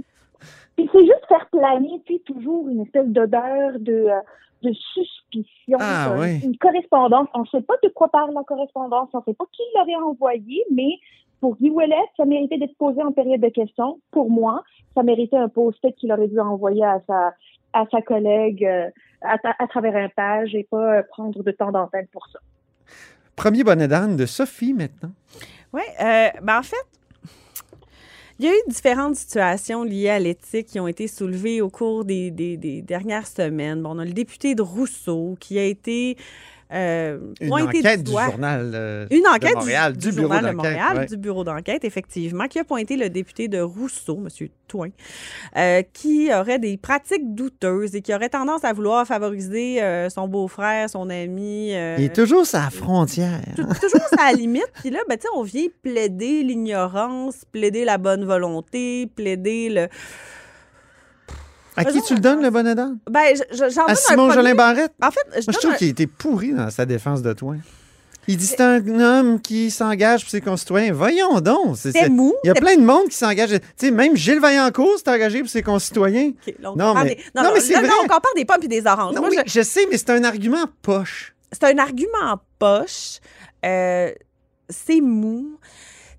puis 0.75 0.89
c'est 0.91 1.01
juste 1.01 1.25
faire 1.27 1.47
planer, 1.51 2.01
puis 2.05 2.21
toujours 2.25 2.67
une 2.69 2.81
espèce 2.81 3.07
d'odeur 3.07 3.73
de, 3.79 4.07
euh, 4.09 4.19
de 4.63 4.71
suspicion, 4.93 5.77
Ah, 5.79 6.11
euh, 6.13 6.21
oui. 6.21 6.39
une 6.43 6.57
correspondance. 6.57 7.27
On 7.33 7.41
ne 7.41 7.45
sait 7.47 7.61
pas 7.61 7.75
de 7.83 7.89
quoi 7.89 8.09
parle 8.09 8.33
la 8.33 8.43
correspondance, 8.43 9.09
on 9.13 9.17
ne 9.19 9.23
sait 9.23 9.33
pas 9.33 9.45
qui 9.51 9.63
l'aurait 9.75 10.03
envoyé, 10.03 10.63
mais 10.71 10.97
pour 11.39 11.55
Guy 11.57 11.69
Ouellet, 11.71 11.95
ça 12.17 12.25
méritait 12.25 12.57
d'être 12.59 12.77
posé 12.77 13.01
en 13.01 13.11
période 13.11 13.41
de 13.41 13.49
questions. 13.49 13.99
Pour 14.11 14.29
moi, 14.29 14.63
ça 14.95 15.01
méritait 15.03 15.37
un 15.37 15.49
post-it 15.49 15.95
qu'il 15.95 16.11
aurait 16.13 16.27
dû 16.27 16.39
envoyer 16.39 16.85
à 16.85 16.99
sa 17.07 17.33
à 17.73 17.85
sa 17.89 18.01
collègue 18.01 18.65
euh, 18.65 18.89
à, 19.21 19.37
à 19.57 19.67
travers 19.67 19.95
un 19.95 20.09
page 20.09 20.53
et 20.53 20.67
pas 20.69 20.97
euh, 20.97 21.03
prendre 21.09 21.41
de 21.41 21.51
temps 21.51 21.71
d'antenne 21.71 22.05
pour 22.11 22.27
ça. 22.27 22.39
Premier 23.35 23.63
bonnet 23.63 23.87
d'âne 23.87 24.15
de 24.17 24.25
Sophie 24.25 24.73
maintenant. 24.73 25.11
Oui, 25.73 25.81
euh, 26.01 26.27
ben 26.41 26.59
en 26.59 26.63
fait, 26.63 26.75
il 28.39 28.45
y 28.45 28.49
a 28.49 28.51
eu 28.51 28.61
différentes 28.67 29.15
situations 29.15 29.83
liées 29.83 30.09
à 30.09 30.19
l'éthique 30.19 30.67
qui 30.67 30.79
ont 30.79 30.87
été 30.87 31.07
soulevées 31.07 31.61
au 31.61 31.69
cours 31.69 32.05
des, 32.05 32.31
des- 32.31 32.81
dernières 32.81 33.27
semaines. 33.27 33.81
Bon, 33.81 33.95
on 33.95 33.99
a 33.99 34.05
le 34.05 34.13
député 34.13 34.55
de 34.55 34.61
Rousseau 34.61 35.37
qui 35.39 35.57
a 35.59 35.63
été 35.63 36.17
euh, 36.73 37.19
Une 37.41 37.49
pointé 37.49 37.79
enquête 37.79 38.03
du 38.03 38.11
journal 38.11 38.71
euh, 38.73 39.05
Une 39.11 39.23
de 39.23 39.27
enquête 39.27 39.55
Montréal, 39.55 39.93
du, 39.97 40.09
du, 40.09 40.15
bureau 40.15 40.33
Journal 40.33 40.41
de 40.51 40.57
d'enquête. 40.57 40.71
Montréal, 40.77 40.97
ouais. 40.97 41.05
du 41.05 41.17
bureau 41.17 41.43
d'enquête, 41.43 41.83
effectivement, 41.83 42.47
qui 42.47 42.59
a 42.59 42.63
pointé 42.63 42.95
le 42.97 43.09
député 43.09 43.47
de 43.47 43.59
Rousseau, 43.59 44.17
M. 44.23 44.47
Touin, 44.67 44.89
euh, 45.57 45.81
qui 45.91 46.29
aurait 46.33 46.59
des 46.59 46.77
pratiques 46.77 47.35
douteuses 47.35 47.93
et 47.95 48.01
qui 48.01 48.13
aurait 48.15 48.29
tendance 48.29 48.63
à 48.63 48.71
vouloir 48.71 49.05
favoriser 49.05 49.81
euh, 49.83 50.09
son 50.09 50.27
beau-frère, 50.29 50.89
son 50.89 51.09
ami. 51.09 51.73
euh, 51.73 51.95
Il 51.99 52.05
est 52.05 52.15
toujours 52.15 52.45
la 52.53 52.69
frontière. 52.69 53.41
tou- 53.55 53.63
toujours 53.81 54.07
la 54.17 54.31
limite. 54.31 54.71
Puis 54.79 54.89
là, 54.89 54.99
ben, 55.09 55.17
on 55.35 55.43
vient 55.43 55.67
plaider 55.83 56.41
l'ignorance, 56.43 57.43
plaider 57.51 57.83
la 57.83 57.97
bonne 57.97 58.23
volonté, 58.23 59.07
plaider 59.13 59.69
le. 59.69 59.87
À 61.77 61.85
qui 61.85 62.01
tu 62.01 62.13
le 62.15 62.19
donnes, 62.19 62.41
le 62.41 62.49
bonnet 62.49 62.75
d'âne? 62.75 62.99
Ben, 63.09 63.33
je- 63.35 63.55
je- 63.55 63.69
j'en 63.73 63.85
À 63.85 63.95
Simon. 63.95 64.31
Jolin 64.31 64.55
Barrette? 64.55 64.91
En 65.01 65.09
fait, 65.11 65.21
je 65.27 65.31
Moi, 65.31 65.39
je 65.39 65.45
donne 65.45 65.53
trouve 65.55 65.71
un- 65.71 65.75
qu'il 65.75 65.87
a 65.87 65.91
été 65.91 66.07
pourri 66.07 66.51
dans 66.53 66.69
sa 66.69 66.85
défense 66.85 67.21
de 67.21 67.31
toi. 67.33 67.55
Il 68.27 68.37
dit 68.37 68.45
c'est 68.45 68.61
un 68.61 68.85
homme 68.99 69.41
qui 69.41 69.71
s'engage 69.71 70.21
pour 70.21 70.29
ses 70.29 70.41
concitoyens. 70.41 70.93
Voyons 70.93 71.39
donc. 71.41 71.75
c'est- 71.77 72.07
mou, 72.09 72.33
Il 72.43 72.47
y 72.47 72.51
a 72.51 72.53
plein 72.53 72.75
de 72.75 72.83
monde 72.83 73.07
qui 73.09 73.15
s'engage. 73.17 73.49
Tu 73.49 73.59
sais, 73.77 73.91
même 73.91 74.15
Gilles 74.15 74.39
Vaillancourt 74.39 74.97
s'est 74.99 75.09
engagé 75.09 75.39
pour 75.39 75.49
ses 75.49 75.63
concitoyens. 75.63 76.31
Là, 76.59 76.71
Non, 76.75 76.93
mais- 76.93 77.15
des- 77.15 77.17
non, 77.35 77.43
non, 77.43 77.51
mais 77.53 77.59
c'est 77.61 77.73
vrai. 77.73 77.89
on 77.99 78.03
compare 78.03 78.21
des 78.35 78.45
pommes 78.45 78.61
et 78.63 78.67
des 78.67 78.85
oranges. 78.85 79.15
Non, 79.15 79.21
Moi, 79.21 79.29
oui, 79.31 79.37
je- 79.45 79.51
je 79.51 79.61
sais, 79.63 79.87
mais 79.89 79.97
c'est 79.97 80.11
un 80.11 80.23
argument 80.23 80.65
poche. 80.83 81.33
c'est 81.51 81.63
un 81.63 81.77
argument 81.79 82.37
poche. 82.59 83.19
Euh, 83.65 84.11
c'est 84.69 85.01
mou. 85.01 85.57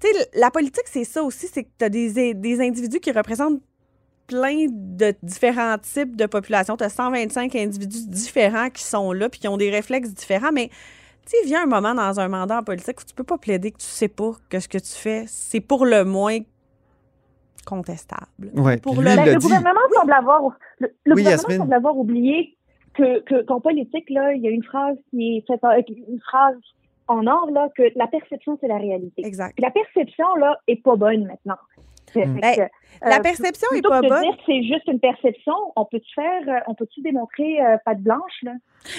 Tu 0.01 0.09
sais, 0.13 0.29
la 0.35 0.51
politique, 0.51 0.85
c'est 0.93 1.05
ça 1.05 1.23
aussi, 1.23 1.49
c'est 1.53 1.63
que 1.63 1.69
tu 1.79 1.85
as 1.85 1.89
des, 1.89 2.35
des 2.35 2.61
individus 2.61 2.99
qui 2.99 3.13
représentent 3.13 3.61
plein 4.33 4.67
de 4.71 5.15
différents 5.23 5.77
types 5.79 6.17
de 6.17 6.27
populations. 6.27 6.77
Tu 6.77 6.85
as 6.85 6.89
125 6.89 7.55
individus 7.57 8.09
différents 8.09 8.71
qui 8.71 8.83
sont 8.83 9.13
là 9.13 9.29
puis 9.29 9.41
qui 9.41 9.49
ont 9.49 9.57
des 9.57 9.71
réflexes 9.71 10.11
différents, 10.15 10.53
mais 10.53 10.69
tu 10.69 10.75
sais, 11.31 11.37
il 11.45 11.47
vient 11.47 11.63
un 11.65 11.67
moment 11.67 11.95
dans 11.95 12.19
un 12.19 12.29
mandat 12.29 12.59
en 12.59 12.63
politique 12.63 13.01
où 13.01 13.05
tu 13.05 13.15
peux 13.15 13.25
pas 13.25 13.39
plaider 13.39 13.71
que 13.71 13.79
tu 13.79 13.87
sais 13.87 14.09
pas 14.09 14.33
que 14.49 14.59
ce 14.61 14.69
que 14.69 14.79
tu 14.79 14.93
fais, 14.93 15.25
c'est 15.29 15.61
pour 15.61 15.85
le 15.87 16.05
moins 16.05 16.39
contestable. 17.65 18.27
Ouais, 18.55 18.79
Pour 18.79 18.97
le- 18.97 19.03
Ben, 19.05 19.39
gouvernement 19.39 19.81
semble 19.95 20.13
avoir 20.13 20.43
le, 20.81 20.89
le 21.05 21.15
Oui, 21.15 21.23
gouvernement 21.23 21.57
semble 21.65 21.75
avoir 21.75 21.97
oublié 21.97 22.57
que 22.95 23.21
que- 23.21 23.43
qu'en 23.45 23.61
politique 23.61 24.11
là, 24.11 24.33
il 24.35 24.43
y 24.43 24.49
a 24.49 24.51
une 24.51 24.65
phrase 24.65 24.97
qui 25.11 25.37
est 25.39 25.47
faite 25.47 25.63
en- 25.63 25.71
une 25.77 26.21
phrase 26.21 26.57
en 27.09 27.27
or 27.27 27.51
là 27.53 27.69
que 27.77 27.85
la 27.95 28.07
perception 28.09 28.59
c'est 28.61 28.67
la 28.69 28.79
réalité. 28.79 29.25
Exact. 29.25 29.55
Puis 29.55 29.63
la 29.63 29.71
perception 29.71 30.27
là 30.37 30.59
est 30.67 30.83
pas 30.83 30.97
bonne 30.97 31.25
maintenant. 31.27 31.57
Mm. 32.21 32.41
Ben, 32.41 32.55
que, 32.57 33.09
la 33.09 33.17
euh, 33.17 33.21
perception 33.21 33.69
est 33.75 33.83
pas 33.83 34.01
que 34.01 34.05
de 34.07 34.09
bonne. 34.11 34.23
dire 34.23 34.33
que 34.37 34.43
c'est 34.47 34.63
juste 34.63 34.87
une 34.87 35.01
perception, 35.01 35.53
on 35.77 35.85
peut-tu 35.85 36.13
faire, 36.15 36.43
euh, 36.49 36.61
on 36.69 36.75
peut-tu 36.75 37.01
démontrer 37.03 37.61
euh, 37.61 37.77
patte 37.85 38.01
blanche 38.01 38.33
là? 38.43 38.53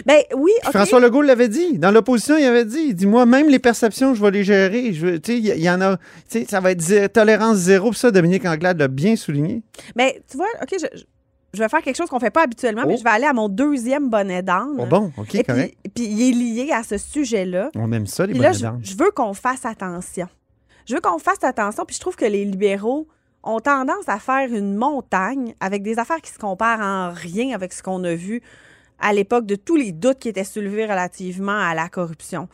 Ben 0.06 0.22
oui. 0.36 0.52
François 0.64 1.00
Legault 1.00 1.22
l'avait 1.22 1.50
dit. 1.50 1.78
Dans 1.78 1.92
l'opposition, 1.92 2.38
il 2.38 2.46
avait 2.46 2.66
dit, 2.66 2.86
il 2.90 2.96
dit, 2.96 3.06
moi, 3.06 3.26
même 3.26 3.50
les 3.50 3.60
perceptions, 3.60 4.14
je 4.14 4.22
vais 4.22 4.32
les 4.32 4.44
gérer. 4.44 4.94
Je 4.94 5.20
il 5.32 5.64
y, 5.64 5.70
en 5.70 5.82
a, 5.82 5.98
tu 5.98 6.04
sais, 6.28 6.46
ça 6.46 6.60
va 6.60 6.72
être 6.72 6.82
zé- 6.82 7.10
tolérance 7.10 7.58
zéro. 7.58 7.90
Puis 7.92 8.00
ça, 8.00 8.10
Dominique 8.12 8.46
Anglade 8.46 8.80
l'a 8.80 8.88
bien 8.88 9.16
souligné. 9.16 9.62
Mais 9.96 10.22
tu 10.30 10.38
vois, 10.38 10.48
OK, 10.62 10.70
je, 10.72 10.86
je- 10.98 11.04
je 11.54 11.60
vais 11.62 11.70
faire 11.70 11.82
quelque 11.84 11.98
chose 11.98 12.10
qu'on 12.10 12.20
fait 12.20 12.32
pas 12.32 12.44
habituellement, 12.44 12.84
mais 12.88 12.96
Oh. 12.96 12.98
je 12.98 13.04
vais 13.04 13.10
aller 13.12 13.26
à 13.26 13.34
mon 13.34 13.48
deuxième 13.48 14.10
bonnet 14.10 14.42
d'âne. 14.42 14.76
Oh, 14.80 14.86
bon, 14.88 15.12
OK, 15.18 15.36
Et 15.36 15.44
correct. 15.44 15.76
puis, 15.84 15.92
puis 15.94 16.06
il 16.06 16.30
est 16.30 16.64
lié 16.66 16.72
à 16.72 16.82
ce 16.82 16.98
sujet-là. 16.98 17.70
On 17.76 17.92
aime 17.92 18.08
ça, 18.08 18.26
les 18.26 18.32
Puis 18.34 18.42
bonnets 18.42 18.54
je, 18.56 18.62
d'âne. 18.62 18.80
je 18.82 18.96
veux 18.98 19.12
qu'on 19.12 19.34
fasse 19.34 19.64
attention. 19.66 20.28
Je 20.86 20.96
veux 20.96 21.02
qu'on 21.02 21.20
fasse 21.20 21.44
attention, 21.44 21.86
puis 21.86 21.96
je 21.96 22.02
trouve 22.02 22.16
que 22.16 22.26
les 22.26 22.44
libéraux 22.46 23.08
ont 23.44 23.60
tendance 23.60 24.08
à 24.08 24.20
faire 24.20 24.54
une 24.54 24.76
montagne 24.76 25.56
avec 25.60 25.84
des 25.84 26.00
affaires 26.00 26.22
qui 26.22 26.32
se 26.32 26.40
comparent 26.40 26.82
en 26.82 27.14
rien 27.14 27.54
avec 27.54 27.74
ce 27.74 27.84
qu'on 27.84 28.04
a 28.04 28.16
vu 28.16 28.42
à 29.00 29.12
l'époque 29.12 29.46
de 29.46 29.56
tous 29.56 29.76
les 29.76 29.92
doutes 29.92 30.20
qui 30.20 30.30
étaient 30.30 30.44
soulevés 30.44 30.86
relativement 30.86 31.58
à 31.58 31.74
la 31.74 31.90
corruption. 31.90 32.48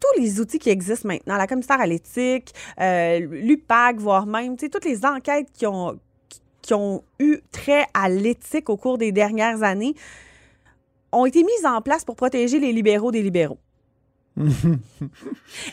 Tous 0.00 0.20
les 0.20 0.40
outils 0.40 0.58
qui 0.58 0.70
existent 0.70 1.06
maintenant, 1.06 1.36
la 1.36 1.46
commissaire 1.46 1.80
à 1.80 1.86
l'éthique, 1.86 2.52
euh, 2.80 3.20
l'UPAC, 3.20 3.98
voire 3.98 4.26
même, 4.26 4.56
toutes 4.56 4.84
les 4.84 5.04
enquêtes 5.04 5.48
qui 5.52 5.66
ont, 5.66 5.98
qui 6.60 6.74
ont 6.74 7.04
eu 7.20 7.38
trait 7.52 7.86
à 7.94 8.08
l'éthique 8.08 8.68
au 8.68 8.76
cours 8.76 8.98
des 8.98 9.12
dernières 9.12 9.62
années, 9.62 9.94
ont 11.12 11.26
été 11.26 11.44
mises 11.44 11.66
en 11.66 11.80
place 11.82 12.04
pour 12.04 12.16
protéger 12.16 12.58
les 12.58 12.72
libéraux 12.72 13.12
des 13.12 13.22
libéraux. 13.22 13.58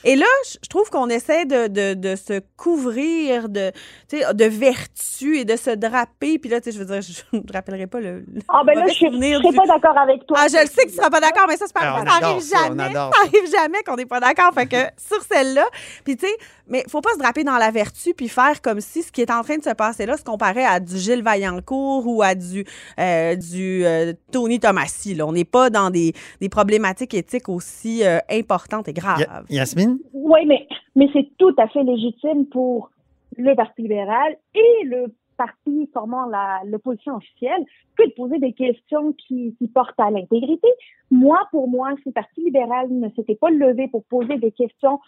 Et 0.04 0.16
là, 0.16 0.26
je 0.62 0.68
trouve 0.70 0.90
qu'on 0.90 1.08
essaie 1.10 1.46
de, 1.46 1.68
de, 1.68 1.94
de 1.94 2.16
se 2.16 2.42
couvrir 2.58 3.50
de, 3.50 3.72
tu 4.10 4.20
sais, 4.20 4.34
de 4.34 4.46
vertu 4.46 5.38
et 5.38 5.46
de 5.46 5.56
se 5.56 5.70
draper. 5.72 6.40
Puis 6.40 6.50
là, 6.50 6.60
tu 6.62 6.72
sais, 6.72 6.78
je 6.78 6.84
veux 6.84 6.86
dire, 6.86 7.02
je 7.32 7.38
ne 7.38 7.42
rappellerai 7.54 7.88
pas 7.88 8.00
le, 8.00 8.20
le 8.20 8.42
Ah 8.50 8.62
ben 8.66 8.76
là, 8.78 8.86
je 8.88 9.06
ne 9.06 9.12
souvenir 9.12 9.40
serais 9.40 9.50
du- 9.52 9.56
pas 9.58 9.66
d'accord 9.68 9.98
avec 9.98 10.26
toi. 10.28 10.38
Ah, 10.42 10.48
je 10.48 10.58
le 10.62 10.68
sais 10.68 10.84
que 10.84 10.90
tu 10.90 10.96
ne 10.96 10.98
seras 10.98 11.10
pas 11.10 11.22
d'accord, 11.22 11.46
mais 11.48 11.58
ça, 11.58 11.66
c'est 11.68 11.74
pas 11.74 11.82
Ah, 11.84 12.02
on 12.02 12.06
ça 12.10 12.18
adore 12.18 12.30
arrive 12.30 12.42
ça, 12.44 12.58
on 12.64 12.68
jamais. 12.68 12.94
Ça 12.94 12.94
ça. 12.94 13.12
arrive 13.24 13.52
jamais 13.52 13.84
qu'on 13.86 13.96
n'est 13.96 14.06
pas 14.06 14.20
d'accord. 14.20 14.54
Fait 14.54 14.68
que 14.68 14.78
sur 14.98 15.22
celle-là, 15.24 15.66
puis 16.04 16.18
tu 16.18 16.26
sais, 16.28 16.34
mais 16.68 16.84
faut 16.88 17.02
pas 17.02 17.14
se 17.14 17.20
draper 17.20 17.44
dans 17.44 17.58
la 17.58 17.72
vertu 17.72 18.14
puis 18.14 18.30
faire 18.30 18.62
comme 18.62 18.80
si 18.82 19.02
ce 19.04 19.12
qui 19.12 19.22
est 19.22 19.32
en 19.32 19.42
train 19.42 19.58
de 19.58 19.64
se 19.64 19.72
passer 19.74 20.06
là 20.06 20.18
se 20.18 20.24
comparait 20.24 20.66
à 20.66 20.80
du 20.80 20.98
Gilles 21.00 21.24
Vaillancourt 21.24 22.06
ou 22.06 22.22
à 22.22 22.36
du, 22.36 22.64
euh, 23.00 23.36
du 23.36 23.84
euh, 23.86 24.14
Tony 24.32 24.60
Tomassi. 24.60 25.16
Là. 25.16 25.26
On 25.26 25.32
n'est 25.32 25.46
pas 25.46 25.72
dans 25.72 25.90
des, 25.90 26.14
des 26.42 26.50
problématiques 26.50 27.16
éthiques 27.16 27.50
aussi 27.50 28.06
euh, 28.06 28.20
importantes 28.30 28.49
et 28.88 28.94
graves. 28.94 29.20
Ya- 29.20 29.44
Yasmine? 29.50 30.00
Oui, 30.14 30.46
mais, 30.46 30.68
mais 30.96 31.08
c'est 31.14 31.30
tout 31.38 31.54
à 31.58 31.68
fait 31.68 31.84
légitime 31.84 32.46
pour 32.48 32.92
le 33.38 33.56
Parti 33.56 33.84
libéral 33.84 34.38
et 34.56 34.86
le 34.86 35.06
parti 35.38 35.90
formant 35.94 36.26
la- 36.26 36.62
l'opposition 36.66 37.16
officielle 37.16 37.64
que 37.96 38.06
de 38.06 38.12
poser 38.12 38.40
des 38.40 38.52
questions 38.54 39.14
qui, 39.14 39.56
qui 39.58 39.68
portent 39.68 40.00
à 40.00 40.12
l'intégrité. 40.12 40.68
Moi, 41.12 41.40
pour 41.52 41.70
moi, 41.70 41.92
si 42.04 42.10
le 42.10 42.12
Parti 42.12 42.42
libéral 42.44 42.88
ne 42.92 43.08
s'était 43.16 43.36
pas 43.36 43.50
levé 43.50 43.88
pour 43.88 44.04
poser 44.04 44.38
des 44.38 44.52
questions 44.52 45.00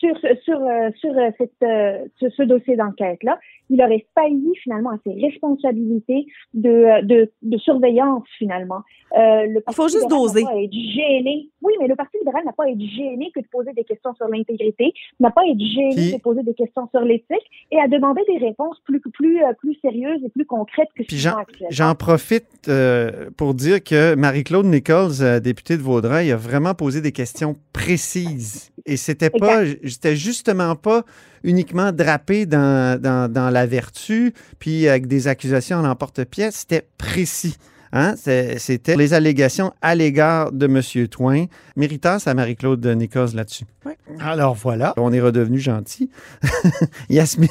sur, 0.00 0.16
ce- 0.18 0.36
sur, 0.44 0.58
euh, 0.60 0.90
sur, 0.98 1.10
euh, 1.16 1.30
cette, 1.38 1.52
euh, 1.62 1.98
sur 2.18 2.32
ce 2.32 2.42
dossier 2.42 2.74
d'enquête-là, 2.76 3.38
il 3.72 3.80
aurait 3.82 4.04
failli 4.18 4.52
finalement 4.64 4.90
à 4.90 4.98
ses 5.06 5.12
responsabilités 5.24 6.26
de, 6.54 7.04
de, 7.06 7.30
de 7.42 7.58
surveillance 7.58 8.24
finalement. 8.38 8.80
Euh, 9.16 9.46
le 9.46 9.60
Parti 9.60 9.76
faut 9.76 9.88
juste 9.88 10.08
doser. 10.08 10.42
pas 10.42 10.54
être 10.56 10.72
gêné. 10.72 11.48
Oui, 11.62 11.72
mais 11.80 11.86
le 11.86 11.94
Parti 11.94 12.16
libéral 12.18 12.44
n'a 12.44 12.52
pas 12.52 12.64
à 12.64 12.68
être 12.68 12.80
gêné 12.80 13.30
que 13.34 13.40
de 13.40 13.46
poser 13.50 13.72
des 13.72 13.84
questions 13.84 14.12
sur 14.14 14.26
l'intégrité, 14.28 14.92
n'a 15.20 15.30
pas 15.30 15.42
à 15.42 15.46
être 15.46 15.60
gêné 15.60 15.94
Puis- 15.94 16.12
de 16.16 16.20
poser 16.20 16.42
des 16.42 16.54
questions 16.54 16.88
sur 16.90 17.02
l'éthique 17.02 17.46
et 17.70 17.78
à 17.78 17.86
demander 17.86 18.22
des 18.28 18.38
réponses 18.44 18.78
plus 18.84 19.00
plus 19.00 19.38
plus 19.58 19.74
sérieuses 19.82 20.22
et 20.24 20.30
plus 20.30 20.46
concrètes 20.46 20.88
que 20.96 21.02
ce 21.08 21.14
j'en, 21.16 21.34
j'en 21.70 21.94
profite 21.94 22.46
euh, 22.68 23.30
pour 23.36 23.54
dire 23.54 23.82
que 23.84 24.14
Marie-Claude 24.14 24.66
Nichols, 24.66 25.40
députée 25.42 25.76
de 25.76 25.82
Vaudreuil, 25.82 26.32
a 26.32 26.36
vraiment 26.36 26.74
posé 26.74 27.00
des 27.00 27.12
questions 27.12 27.54
précises. 27.72 28.70
Et 28.86 28.96
c'était 28.96 29.30
pas, 29.30 29.64
c'était 29.90 30.16
justement 30.16 30.76
pas 30.76 31.04
uniquement 31.42 31.92
drapé 31.92 32.46
dans, 32.46 33.00
dans, 33.00 33.30
dans 33.30 33.50
la 33.50 33.66
vertu, 33.66 34.34
puis 34.58 34.88
avec 34.88 35.06
des 35.06 35.28
accusations 35.28 35.78
en 35.78 35.82
l'emporte-pièce, 35.82 36.56
c'était 36.56 36.86
précis. 36.98 37.56
Hein? 37.92 38.14
C'était 38.16 38.96
les 38.96 39.14
allégations 39.14 39.72
à 39.82 39.94
l'égard 39.94 40.52
de 40.52 40.66
M. 40.66 41.08
Twain. 41.08 41.46
Méritas 41.76 42.22
à 42.26 42.34
Marie-Claude 42.34 42.84
Nichols 42.86 43.34
là-dessus. 43.34 43.64
Oui. 43.84 43.92
Alors 44.20 44.54
voilà, 44.54 44.94
on 44.96 45.12
est 45.12 45.20
redevenu 45.20 45.58
gentil. 45.58 46.10
Yasmine, 47.08 47.48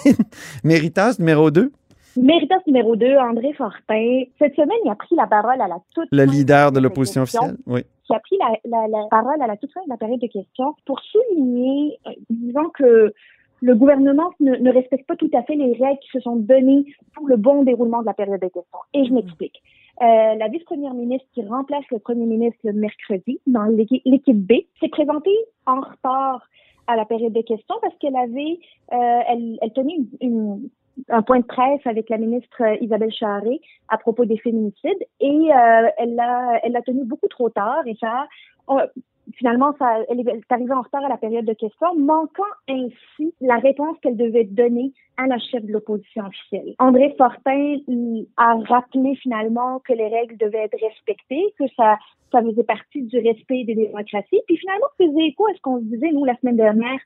Méritas 0.63 1.15
numéro 1.19 1.52
2. 1.52 1.71
Méritas 2.17 2.60
numéro 2.67 2.95
2, 2.95 3.17
André 3.17 3.54
Fortin. 3.54 4.24
Cette 4.39 4.56
semaine, 4.56 4.78
il 4.86 4.91
a 4.91 4.95
pris 4.95 5.15
la 5.15 5.28
parole 5.28 5.62
à 5.62 5.67
la 5.67 5.78
toute 5.93 6.08
Le 6.12 6.26
fin 6.26 6.32
leader 6.32 6.72
de 6.72 6.78
la 6.78 6.82
l'opposition 6.84 7.22
officielle. 7.24 7.58
Oui. 7.67 7.82
qui 8.06 8.13
a 8.13 8.19
pris 8.19 8.38
la, 8.38 8.52
la, 8.65 8.88
la 8.88 9.08
parole 9.10 9.41
à 9.41 9.48
la 9.48 9.58
toute 9.58 9.72
fin 9.72 9.82
de 9.86 9.89
la 9.89 9.98
période 9.98 10.19
de 10.19 10.28
questions 10.28 10.76
pour 10.86 11.00
souligner, 11.02 11.98
euh, 12.08 12.12
disant 12.30 12.69
que 12.78 13.13
le 13.62 13.76
gouvernement 13.76 14.32
ne, 14.39 14.56
ne 14.56 14.72
respecte 14.72 15.06
pas 15.08 15.15
tout 15.17 15.30
à 15.34 15.43
fait 15.43 15.56
les 15.56 15.74
règles 15.74 16.00
qui 16.00 16.10
se 16.13 16.19
sont 16.22 16.38
données 16.38 16.86
pour 17.13 17.28
le 17.28 17.36
bon 17.38 17.63
déroulement 17.63 18.02
de 18.02 18.06
la 18.06 18.13
période 18.13 18.39
de 18.41 18.48
questions. 18.48 18.80
Et 18.93 19.06
je 19.06 19.13
m'explique. 19.13 19.62
Euh, 20.02 20.36
la 20.36 20.48
vice-première 20.48 20.93
ministre 20.93 21.28
qui 21.34 21.45
remplace 21.45 21.84
le 21.91 22.00
premier 22.00 22.26
ministre 22.26 22.58
le 22.63 22.72
mercredi 22.72 23.39
dans 23.48 23.63
l'équipe 23.65 24.02
l'équipe 24.06 24.38
B 24.38 24.54
s'est 24.80 24.88
présentée 24.88 25.36
en 25.65 25.82
retard 25.82 26.48
à 26.88 26.95
la 26.95 27.04
période 27.06 27.34
de 27.34 27.41
questions 27.41 27.76
parce 27.82 27.93
qu'elle 27.98 28.15
avait, 28.15 28.60
euh, 28.93 29.19
elle, 29.28 29.60
elle 29.62 29.74
tenait 29.74 29.95
une, 29.95 30.08
une- 30.22 30.69
un 31.10 31.22
point 31.22 31.40
de 31.40 31.46
presse 31.46 31.82
avec 31.86 32.10
la 32.10 32.18
ministre 32.18 32.62
euh, 32.62 32.76
Isabelle 32.82 33.12
Charré 33.12 33.62
à 33.88 33.98
propos 33.98 34.26
des 34.26 34.38
féminicides 34.38 35.06
et 35.20 35.54
euh, 35.54 35.90
elle 35.98 36.16
l'a 36.16 36.60
elle 36.64 36.74
l'a 36.74 36.82
tenu 36.82 37.06
beaucoup 37.06 37.28
trop 37.28 37.50
tard 37.50 37.82
et 37.86 37.96
ça 38.00 38.28
finalement 39.36 39.74
ça 39.78 40.00
elle 40.10 40.20
est 40.20 40.52
arrivée 40.52 40.74
en 40.74 40.82
retard 40.82 41.04
à 41.04 41.10
la 41.10 41.18
période 41.18 41.46
de 41.46 41.54
questions 41.54 41.96
manquant 41.98 42.44
ainsi 42.68 43.34
la 43.42 43.58
réponse 43.58 43.98
qu'elle 44.02 44.18
devait 44.18 44.44
donner 44.44 44.92
à 45.18 45.28
la 45.28 45.38
chef 45.38 45.64
de 45.66 45.72
l'opposition 45.72 46.26
officielle. 46.26 46.76
André 46.80 47.14
Fortin 47.18 47.78
a 48.38 48.56
rappelé 48.68 49.16
finalement 49.16 49.80
que 49.80 49.94
les 49.94 50.08
règles 50.08 50.38
devaient 50.38 50.66
être 50.66 50.78
respectées, 50.82 51.54
que 51.58 51.66
ça 51.76 51.98
ça 52.32 52.42
faisait 52.44 52.64
partie 52.64 53.02
du 53.04 53.18
respect 53.18 53.64
des 53.64 53.76
démocraties 53.76 54.42
puis 54.48 54.58
finalement 54.58 54.88
faisait 54.98 55.28
écho 55.28 55.46
à 55.48 55.54
ce 55.56 55.62
qu'on 55.62 55.78
disait 55.78 56.12
nous 56.12 56.26
la 56.26 56.38
semaine 56.38 56.58
dernière 56.58 57.00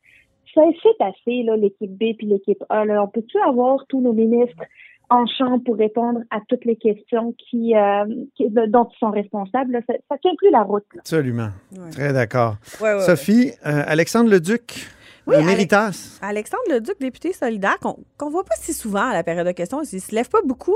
c'est 0.53 1.03
assez, 1.03 1.43
là, 1.43 1.55
l'équipe 1.55 1.91
B 1.91 2.15
puis 2.17 2.27
l'équipe 2.27 2.63
A. 2.69 2.85
Là. 2.85 3.03
On 3.03 3.07
peut-tu 3.07 3.37
avoir 3.47 3.85
tous 3.89 4.01
nos 4.01 4.13
ministres 4.13 4.63
en 5.09 5.25
chambre 5.27 5.63
pour 5.63 5.75
répondre 5.77 6.21
à 6.31 6.39
toutes 6.47 6.65
les 6.65 6.75
questions 6.75 7.33
qui, 7.37 7.75
euh, 7.75 8.05
qui- 8.35 8.49
dont 8.49 8.87
ils 8.91 8.97
sont 8.99 9.11
responsables. 9.11 9.73
là? 9.73 9.79
Ça, 9.87 9.93
ça 10.09 10.17
tient 10.17 10.31
plus 10.37 10.49
la 10.49 10.63
route. 10.63 10.85
là. 10.93 10.99
Absolument. 11.01 11.49
Ouais. 11.77 11.89
Très 11.91 12.13
d'accord. 12.13 12.55
Ouais, 12.81 12.89
ouais, 12.89 12.95
ouais. 12.95 13.01
Sophie, 13.01 13.51
euh, 13.65 13.83
Alexandre 13.85 14.29
Leduc, 14.31 14.87
Oui, 15.27 15.35
méritas. 15.43 16.19
Alexandre 16.21 16.63
Leduc, 16.69 16.99
député 16.99 17.31
solidaire, 17.31 17.77
qu'on 17.81 17.97
qu'on 18.17 18.29
voit 18.29 18.43
pas 18.43 18.55
si 18.57 18.73
souvent 18.73 19.09
à 19.09 19.13
la 19.13 19.23
période 19.23 19.45
de 19.47 19.51
questions, 19.51 19.81
il 19.83 20.01
se 20.01 20.13
lève 20.15 20.29
pas 20.29 20.41
beaucoup, 20.45 20.75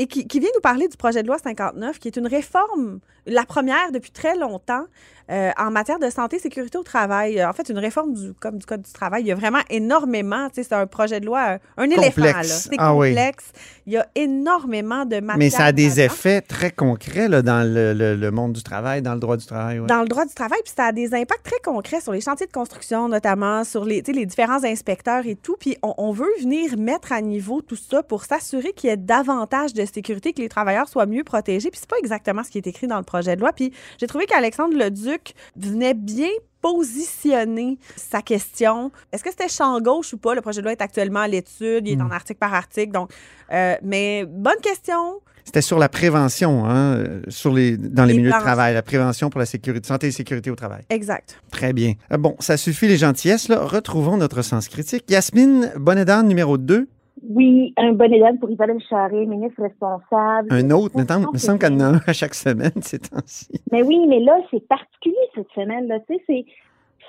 et 0.00 0.06
qui, 0.06 0.26
qui 0.26 0.40
vient 0.40 0.50
nous 0.54 0.60
parler 0.60 0.88
du 0.88 0.96
projet 0.96 1.22
de 1.22 1.28
loi 1.28 1.36
59, 1.38 1.98
qui 1.98 2.08
est 2.08 2.16
une 2.16 2.26
réforme, 2.26 3.00
la 3.26 3.44
première 3.44 3.92
depuis 3.92 4.10
très 4.10 4.34
longtemps, 4.36 4.84
euh, 5.30 5.50
en 5.58 5.70
matière 5.70 5.98
de 6.00 6.10
santé 6.10 6.36
et 6.36 6.38
sécurité 6.40 6.76
au 6.78 6.82
travail. 6.82 7.38
Euh, 7.38 7.48
En 7.48 7.52
fait, 7.52 7.68
une 7.68 7.78
réforme 7.78 8.14
du, 8.14 8.32
comme 8.40 8.56
du 8.58 8.66
Code 8.66 8.82
du 8.82 8.92
travail. 8.92 9.22
Il 9.22 9.28
y 9.28 9.32
a 9.32 9.36
vraiment 9.36 9.60
énormément, 9.68 10.48
tu 10.48 10.56
sais, 10.56 10.62
c'est 10.64 10.74
un 10.74 10.86
projet 10.86 11.20
de 11.20 11.26
loi, 11.26 11.50
euh, 11.50 11.58
un 11.76 11.84
éléphant. 11.84 12.22
Complexe. 12.22 12.68
C'est 12.70 12.76
Ah 12.78 12.94
oui. 12.96 13.08
complexe. 13.10 13.44
Il 13.86 13.92
y 13.92 13.96
a 13.96 14.06
énormément 14.16 15.04
de 15.04 15.16
matière. 15.20 15.36
Mais 15.38 15.50
ça 15.50 15.64
a 15.66 15.72
des 15.72 16.00
effets 16.00 16.40
très 16.40 16.70
concrets 16.70 17.28
là, 17.28 17.42
dans 17.42 17.62
le, 17.66 17.92
le- 17.92 18.16
le 18.16 18.30
monde 18.30 18.52
du 18.54 18.62
travail, 18.62 19.02
dans 19.02 19.14
le 19.14 19.20
droit 19.20 19.36
du 19.36 19.46
travail. 19.46 19.78
ouais. 19.80 19.86
dans 19.86 20.02
le 20.02 20.08
droit 20.08 20.24
du 20.24 20.34
travail, 20.34 20.58
puis 20.64 20.72
ça 20.76 20.86
a 20.86 20.92
des 20.92 21.14
impacts 21.14 21.44
très 21.44 21.60
concrets 21.62 22.00
sur 22.00 22.12
les 22.12 22.20
chantiers 22.20 22.46
de 22.46 22.52
construction, 22.52 23.08
notamment 23.08 23.62
sur 23.64 23.84
les, 23.84 24.02
les 24.02 24.26
différents 24.26 24.64
inspecteurs 24.64 25.26
et 25.26 25.36
tout. 25.36 25.56
Puis 25.60 25.76
on, 25.82 25.94
on 25.98 26.12
veut 26.12 26.26
venir 26.40 26.76
mettre 26.78 27.12
à 27.12 27.20
niveau 27.20 27.60
tout 27.62 27.76
ça 27.76 28.02
pour 28.02 28.24
s'assurer 28.24 28.72
qu'il 28.72 28.90
y 28.90 28.92
ait 28.92 28.96
davantage 28.96 29.74
de 29.74 29.84
sécurité, 29.92 30.32
que 30.32 30.40
les 30.40 30.48
travailleurs 30.48 30.88
soient 30.88 31.06
mieux 31.06 31.24
protégés. 31.24 31.70
Puis 31.70 31.80
c'est 31.80 31.90
pas 31.90 31.98
exactement 31.98 32.42
ce 32.44 32.50
qui 32.50 32.58
est 32.58 32.66
écrit 32.66 32.86
dans 32.86 32.98
le 32.98 33.04
projet 33.04 33.36
de 33.36 33.40
loi. 33.40 33.52
Puis 33.52 33.72
j'ai 33.98 34.06
trouvé 34.06 34.26
qu'Alexandre 34.26 34.76
Leduc 34.76 35.34
venait 35.56 35.94
bien 35.94 36.30
positionner 36.60 37.78
sa 37.96 38.22
question. 38.22 38.92
Est-ce 39.12 39.24
que 39.24 39.30
c'était 39.30 39.48
champ 39.48 39.80
gauche 39.80 40.12
ou 40.12 40.18
pas? 40.18 40.34
Le 40.34 40.40
projet 40.40 40.60
de 40.60 40.64
loi 40.64 40.72
est 40.72 40.82
actuellement 40.82 41.20
à 41.20 41.28
l'étude, 41.28 41.86
il 41.86 41.98
est 41.98 42.02
en 42.02 42.10
article 42.10 42.38
par 42.38 42.54
article. 42.54 42.92
Donc, 42.92 43.10
euh, 43.52 43.76
mais 43.82 44.24
bonne 44.26 44.60
question. 44.62 45.20
C'était 45.44 45.62
sur 45.62 45.78
la 45.78 45.88
prévention, 45.88 46.64
hein, 46.66 47.02
sur 47.28 47.52
les, 47.52 47.76
dans 47.76 48.04
les, 48.04 48.12
Les 48.12 48.18
milieux 48.18 48.30
de 48.30 48.38
travail, 48.38 48.74
la 48.74 48.82
prévention 48.82 49.30
pour 49.30 49.40
la 49.40 49.46
sécurité, 49.46 49.88
santé 49.88 50.08
et 50.08 50.12
sécurité 50.12 50.50
au 50.50 50.54
travail. 50.54 50.82
Exact. 50.90 51.40
Très 51.50 51.72
bien. 51.72 51.94
Euh, 52.12 52.18
Bon, 52.18 52.36
ça 52.40 52.56
suffit 52.56 52.86
les 52.86 52.98
gentillesses. 52.98 53.48
Là. 53.48 53.64
Retrouvons 53.64 54.16
notre 54.16 54.42
sens 54.42 54.68
critique. 54.68 55.10
Yasmine 55.10 55.72
Bonnedan, 55.76 56.22
numéro 56.22 56.58
2. 56.58 56.88
Oui, 57.28 57.74
un 57.76 57.92
bon 57.92 58.12
élève 58.12 58.36
pour 58.38 58.50
Isabelle 58.50 58.80
Charest, 58.88 59.28
ministre 59.28 59.62
responsable. 59.62 60.48
Un 60.50 60.70
autre. 60.70 60.94
Il 60.96 61.02
me 61.02 61.38
semble- 61.38 61.58
qu'il 61.58 61.72
y 61.72 61.76
en 61.76 61.80
a 61.80 61.84
un 61.96 62.00
à 62.06 62.12
chaque 62.12 62.34
semaine 62.34 62.72
ces 62.80 62.98
temps-ci. 62.98 63.48
Mais 63.70 63.82
oui, 63.82 64.06
mais 64.08 64.20
là, 64.20 64.38
c'est 64.50 64.66
particulier 64.66 65.16
cette 65.34 65.50
semaine. 65.54 65.86
Là. 65.86 66.00
Tu 66.00 66.14
sais, 66.14 66.22
c'est 66.26 66.44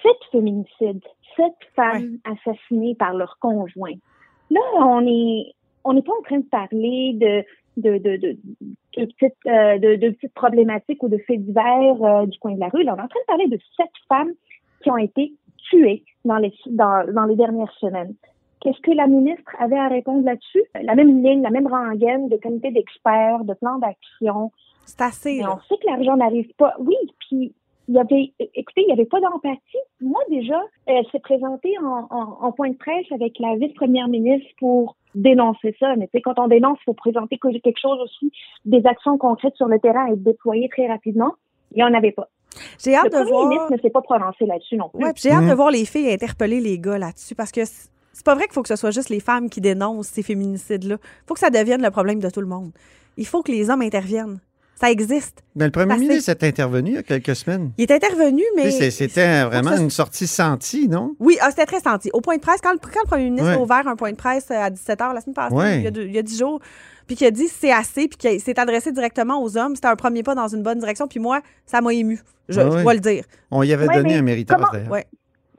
sept 0.04 0.18
féminicides, 0.32 1.04
sept 1.38 1.54
femmes 1.76 2.18
assassinées 2.26 2.96
par 2.96 3.14
leur 3.14 3.38
conjoint. 3.40 3.94
Là, 4.50 4.60
on 4.80 5.06
est 5.08 5.54
on 5.84 5.94
n'est 5.94 6.02
pas 6.02 6.12
en 6.20 6.24
train 6.24 6.40
de 6.40 6.46
parler 6.46 7.14
de 7.16 7.44
de, 7.78 7.98
de, 8.00 8.18
de, 8.18 8.38
de 8.98 9.06
petites, 9.06 9.34
euh, 9.48 9.78
de, 9.80 9.96
de 9.96 10.10
petites 10.10 10.34
problématiques 10.34 11.02
ou 11.04 11.08
de 11.08 11.18
faits 11.20 11.42
divers 11.42 12.04
euh, 12.04 12.26
du 12.26 12.38
coin 12.40 12.54
de 12.54 12.60
la 12.60 12.68
rue. 12.68 12.84
Là, 12.84 12.94
on 12.96 13.00
est 13.00 13.04
en 13.04 13.08
train 13.08 13.20
de 13.22 13.26
parler 13.28 13.48
de 13.48 13.58
sept 13.78 13.90
femmes 14.10 14.32
qui 14.84 14.92
ont 14.92 14.98
été 14.98 15.34
tuées 15.70 16.04
dans 16.26 16.38
les 16.38 16.54
dans, 16.68 17.06
dans 17.14 17.24
les 17.26 17.38
dernières 17.38 17.72
semaines. 17.80 18.14
Qu'est-ce 18.62 18.80
que 18.82 18.92
la 18.92 19.08
ministre 19.08 19.52
avait 19.60 19.78
à 19.78 19.88
répondre 19.88 20.24
là-dessus? 20.24 20.64
La 20.84 20.96
même 20.96 21.24
ligne, 21.24 21.42
la 21.42 21.50
même 21.50 21.68
rengaine 21.68 22.30
de 22.30 22.38
comité 22.38 22.72
d'experts, 22.72 23.44
de 23.44 23.54
plans 23.56 23.80
d'action. 23.80 24.52
C'est 24.86 25.02
assez. 25.02 25.38
Mais 25.40 25.48
on 25.48 25.60
sait 25.68 25.78
que 25.82 25.88
l'argent 25.88 26.16
n'arrive 26.16 26.52
pas. 26.58 26.76
Oui, 26.80 26.96
puis 27.28 27.54
il 27.88 27.96
y 27.96 28.00
avait, 28.00 28.32
écoutez, 28.56 28.82
il 28.82 28.88
n'y 28.88 28.94
avait 28.94 29.06
pas 29.06 29.20
d'empathie. 29.20 29.78
Moi, 30.00 30.22
déjà, 30.30 30.60
elle 30.86 31.06
s'est 31.12 31.20
présentée 31.20 31.74
en, 31.80 32.08
en, 32.16 32.38
en 32.46 32.52
point 32.52 32.70
de 32.70 32.78
presse 32.78 33.06
avec 33.12 33.38
la 33.40 33.56
vice-première 33.56 34.08
ministre 34.08 34.48
pour 34.60 34.96
dénoncer 35.16 35.76
ça. 35.80 35.96
Mais 35.98 36.06
tu 36.08 36.12
sais, 36.14 36.22
quand 36.22 36.38
on 36.40 36.48
dénonce, 36.48 36.78
il 36.82 36.86
faut 36.86 36.94
présenter 36.94 37.38
que- 37.38 37.58
quelque 37.60 37.80
chose 37.82 38.00
aussi, 38.00 38.32
des 38.66 38.86
actions 38.86 39.18
concrètes 39.18 39.56
sur 39.56 39.68
le 39.68 39.80
terrain 39.80 40.06
et 40.08 40.16
déployer 40.16 40.70
très 40.70 40.88
rapidement. 40.88 41.34
Il 41.74 41.78
n'y 41.78 41.84
en 41.84 41.94
avait 41.94 42.12
pas. 42.12 42.28
J'ai 42.84 42.96
hâte 42.96 43.14
Le 43.14 43.24
de 43.24 43.30
voir. 43.30 43.48
ministre 43.48 43.72
ne 43.72 43.78
s'est 43.78 43.90
pas 43.90 44.02
prononcé 44.02 44.46
là-dessus 44.46 44.76
non 44.78 44.90
plus. 44.90 45.04
Ouais, 45.04 45.14
puis 45.14 45.24
j'ai 45.24 45.32
hâte 45.32 45.48
de 45.50 45.54
voir 45.54 45.72
les 45.72 45.86
filles 45.86 46.12
interpeller 46.12 46.60
les 46.60 46.78
gars 46.80 46.98
là-dessus 46.98 47.34
parce 47.34 47.52
que 47.52 47.62
c'est 48.14 48.26
pas 48.26 48.36
vrai 48.36 48.46
qu'il 48.46 48.54
faut 48.54 48.62
que 48.62 48.68
ce 48.70 48.76
soit 48.76 48.92
juste 48.92 49.10
les 49.10 49.20
femmes 49.20 49.50
qui 49.50 49.62
dénoncent 49.62 50.08
ces 50.10 50.24
féminicides-là. 50.24 50.98
Il 51.02 51.28
faut 51.28 51.34
que 51.34 51.40
ça 51.40 51.50
devienne 51.50 51.82
le 51.82 51.92
problème 51.92 52.20
de 52.20 52.30
tout 52.30 52.42
le 52.42 52.48
monde. 52.48 52.72
Il 53.18 53.26
faut 53.28 53.42
que 53.44 53.52
les 53.52 53.70
hommes 53.70 53.82
interviennent. 53.82 54.40
Ça 54.80 54.90
existe. 54.90 55.44
Mais 55.56 55.66
le 55.66 55.72
premier 55.72 55.96
ministre 55.96 56.30
est 56.32 56.44
intervenu 56.44 56.90
il 56.92 56.96
y 56.96 56.98
a 56.98 57.04
quelques 57.04 57.36
semaines. 57.36 57.72
Il 57.78 57.84
est 57.84 57.92
intervenu, 57.94 58.42
mais. 58.56 58.72
C'était 58.90 59.44
vraiment 59.44 59.76
ça- 59.76 59.78
une 59.82 59.92
sortie 59.92 60.26
sentie, 60.26 60.88
non? 60.88 61.16
Oui, 61.20 61.38
ah, 61.40 61.52
c'était 61.52 61.68
très 61.68 61.82
senti. 61.82 62.10
Au 62.14 62.22
point 62.22 62.38
de 62.38 62.42
presse, 62.42 62.62
quand 62.64 62.72
le, 62.72 62.80
quand 62.80 63.02
le 63.04 63.08
premier 63.08 63.26
ministre 63.26 63.50
Ouais. 63.50 63.56
a 63.58 63.62
ouvert 63.62 63.88
un 63.88 63.96
point 63.96 64.10
de 64.12 64.16
presse 64.18 64.48
euh, 64.50 64.56
à 64.56 64.72
17h 64.72 65.14
la 65.14 65.22
semaine 65.22 65.36
passée, 65.36 65.54
Ouais. 65.56 65.78
il, 65.78 65.84
y 65.84 65.88
a 65.88 65.92
deux- 65.92 66.06
il 66.08 66.14
y 66.14 66.18
a 66.18 66.24
10 66.24 66.40
jours, 66.40 66.60
puis 67.06 67.16
qu'il 67.16 67.28
a 67.28 67.32
dit 67.32 67.48
c'est 67.48 67.72
assez, 67.72 68.08
puis 68.08 68.18
qu'il 68.18 68.42
s'est 68.42 68.60
adressé 68.60 68.92
directement 68.92 69.44
aux 69.44 69.56
hommes, 69.56 69.76
c'était 69.76 69.88
un 69.88 69.96
premier 69.96 70.24
pas 70.24 70.34
dans 70.34 70.48
une 70.48 70.64
bonne 70.64 70.80
direction, 70.80 71.08
puis 71.08 71.20
moi, 71.20 71.42
ça 71.68 71.80
m'a 71.82 71.94
ému. 71.94 72.20
Je, 72.50 72.60
dois 72.82 72.94
le 72.96 73.00
dire. 73.00 73.24
On 73.52 73.62
y 73.62 73.72
avait 73.74 73.88
Ouais, 73.88 73.96
donné 73.98 74.14
mais 74.14 74.18
un 74.18 74.22
méritage, 74.24 74.58
comment- 74.58 74.72
d'ailleurs. 74.74 74.90
Ouais. 74.92 75.06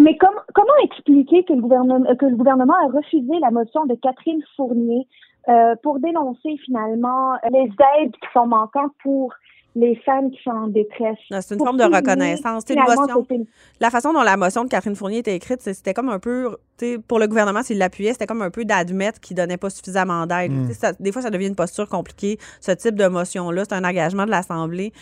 Mais 0.03 0.17
comme- 0.17 0.41
comment 0.55 0.77
expliquer 0.85 1.45
que 1.45 1.53
le, 1.53 1.61
gouvernement, 1.63 2.05
euh, 2.11 2.15
que 2.17 2.27
le 2.27 2.37
gouvernement 2.37 2.75
a 2.75 2.87
refusé 2.89 3.33
la 3.41 3.51
motion 3.51 3.87
de 3.87 3.95
Catherine 3.95 4.43
Fournier 4.57 5.07
euh, 5.49 5.75
pour 5.83 5.99
dénoncer 6.01 6.57
finalement 6.65 7.35
les 7.51 7.71
aides 8.01 8.13
qui 8.13 8.29
sont 8.33 8.47
manquantes 8.47 8.93
pour 9.03 9.33
les 9.75 9.97
femmes 10.05 10.31
qui 10.31 10.39
sont 10.43 10.51
en 10.51 10.67
détresse? 10.69 11.17
C'est 11.41 11.53
une 11.55 11.57
Pour 11.59 11.67
forme 11.69 11.79
de 11.79 11.85
reconnaissance. 11.85 12.63
Une 12.69 12.79
motion. 12.81 13.27
une- 13.31 13.47
La 13.81 13.89
façon 13.91 14.13
dont 14.13 14.21
la 14.23 14.37
motion 14.37 14.65
de 14.65 14.69
Catherine 14.69 14.95
Fournier 14.95 15.19
était 15.19 15.35
écrite, 15.35 15.63
c'était 15.63 15.95
comme 15.95 16.11
un 16.11 16.19
peu, 16.19 16.57
tu 16.79 16.85
sais, 16.95 16.99
pour 16.99 17.19
le 17.19 17.27
gouvernement, 17.27 17.63
s'il 17.63 17.79
l'appuyait, 17.79 18.13
c'était 18.13 18.27
comme 18.27 18.43
un 18.43 18.51
peu 18.51 18.65
d'admettre 18.67 19.19
qu'il 19.21 19.37
donnait 19.37 19.57
pas 19.57 19.71
suffisamment 19.71 20.27
d'aide. 20.27 20.53
Mm. 20.53 20.73
Ça- 20.73 20.93
Des 21.01 21.11
fois, 21.11 21.23
ça 21.23 21.31
devient 21.31 21.47
une 21.49 21.57
posture 21.57 21.89
compliquée. 21.89 22.37
Ce 22.61 22.71
type 22.73 22.97
de 22.97 23.07
motion-là, 23.09 23.63
c'est 23.67 23.75
un 23.75 23.85
engagement 23.85 24.27
de 24.27 24.31
l'Assemblée. 24.31 24.93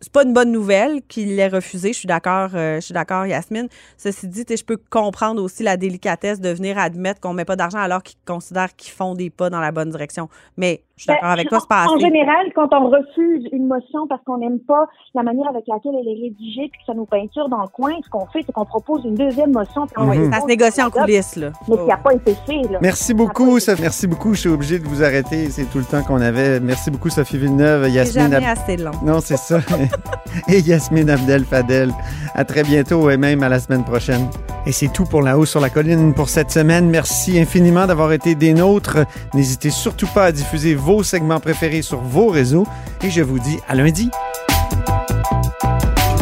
C'est 0.00 0.12
pas 0.12 0.22
une 0.24 0.32
bonne 0.32 0.50
nouvelle 0.50 1.02
qu'il 1.08 1.36
l'ait 1.36 1.48
refusé. 1.48 1.92
Je 1.92 1.98
suis 1.98 2.06
d'accord, 2.08 2.50
euh, 2.54 2.76
je 2.76 2.80
suis 2.86 2.94
d'accord, 2.94 3.26
Yasmine. 3.26 3.68
Ceci 3.98 4.28
dit, 4.28 4.44
tu 4.46 4.54
sais, 4.54 4.56
je 4.56 4.64
peux 4.64 4.78
comprendre 4.88 5.42
aussi 5.42 5.62
la 5.62 5.76
délicatesse 5.76 6.40
de 6.40 6.48
venir 6.48 6.78
admettre 6.78 7.20
qu'on 7.20 7.34
met 7.34 7.44
pas 7.44 7.56
d'argent 7.56 7.78
alors 7.80 8.02
qu'ils 8.02 8.18
considèrent 8.26 8.74
qu'ils 8.76 8.92
font 8.92 9.14
des 9.14 9.28
pas 9.28 9.50
dans 9.50 9.60
la 9.60 9.72
bonne 9.72 9.90
direction. 9.90 10.28
Mais 10.56 10.82
je 10.96 11.02
suis 11.02 11.08
d'accord 11.08 11.24
Ben, 11.24 11.32
avec 11.32 11.48
toi, 11.50 11.58
c'est 11.60 11.68
pas 11.68 11.84
En 11.86 11.96
assez. 11.96 12.06
général, 12.06 12.46
quand 12.54 12.68
on 12.72 12.88
refuse 12.88 13.46
une 13.52 13.66
motion 13.66 14.06
parce 14.08 14.22
qu'on 14.24 14.38
n'aime 14.38 14.58
pas 14.60 14.86
la 15.14 15.22
manière 15.22 15.48
avec 15.48 15.64
laquelle 15.68 15.92
elle 16.00 16.08
est 16.08 16.22
rédigée 16.22 16.68
puis 16.72 16.80
que 16.80 16.86
ça 16.86 16.94
nous 16.94 17.04
peinture 17.06 17.48
dans 17.50 17.60
le 17.62 17.68
coin, 17.68 17.92
ce 18.02 18.08
qu'on 18.08 18.26
fait, 18.26 18.40
c'est 18.46 18.52
qu'on 18.52 18.64
propose 18.64 19.04
une 19.04 19.16
deuxième 19.16 19.52
motion. 19.52 19.86
puis 19.86 19.94
on 19.98 20.10
dépose 20.10 20.30
Ça 20.30 20.40
se 20.40 20.46
négocie 20.46 20.82
en 20.82 20.90
coulisses, 20.90 21.36
là. 21.36 21.50
Mais 21.68 21.76
qui 21.76 21.84
n'a 21.84 21.96
pas 21.98 22.14
été 22.14 22.34
fait. 22.46 22.62
Là. 22.70 22.78
Merci 22.80 23.12
beaucoup, 23.12 23.58
Sophie. 23.60 23.82
Merci 23.82 24.06
beaucoup. 24.06 24.32
Je 24.34 24.40
suis 24.40 24.48
obligé 24.50 24.78
de 24.78 24.86
vous 24.88 25.02
arrêter. 25.02 25.50
C'est 25.50 25.64
tout 25.70 25.78
le 25.78 25.84
temps 25.84 26.02
qu'on 26.02 26.20
avait. 26.22 26.58
Merci 26.60 26.90
beaucoup, 26.90 27.10
Sophie 27.10 27.36
Villeneuve, 27.38 27.84
C'est 27.84 27.90
Yasmine. 27.92 28.30
jamais 28.30 28.46
Ab- 28.46 28.58
assez 28.58 28.76
long. 28.78 28.92
Non, 29.04 29.20
c'est 29.20 29.36
ça. 29.36 29.58
et 30.48 30.60
Yasmine 30.60 31.10
Abdel 31.10 31.44
Fadel. 31.44 31.92
À 32.34 32.44
très 32.44 32.62
bientôt 32.62 33.10
et 33.10 33.16
même 33.16 33.42
à 33.42 33.48
la 33.48 33.60
semaine 33.60 33.84
prochaine. 33.84 34.28
Et 34.66 34.72
c'est 34.72 34.88
tout 34.88 35.04
pour 35.04 35.22
La 35.22 35.38
Haut 35.38 35.46
sur 35.46 35.60
la 35.60 35.70
Colline 35.70 36.14
pour 36.14 36.28
cette 36.28 36.50
semaine. 36.50 36.88
Merci 36.88 37.40
infiniment 37.40 37.86
d'avoir 37.86 38.12
été 38.12 38.34
des 38.34 38.52
nôtres. 38.52 38.98
N'hésitez 39.34 39.70
surtout 39.70 40.06
pas 40.06 40.26
à 40.26 40.32
diffuser 40.32 40.74
vos 40.74 41.02
segments 41.02 41.40
préférés 41.40 41.82
sur 41.82 42.00
vos 42.00 42.28
réseaux. 42.28 42.66
Et 43.02 43.10
je 43.10 43.22
vous 43.22 43.38
dis 43.38 43.58
à 43.68 43.74
lundi. 43.74 44.10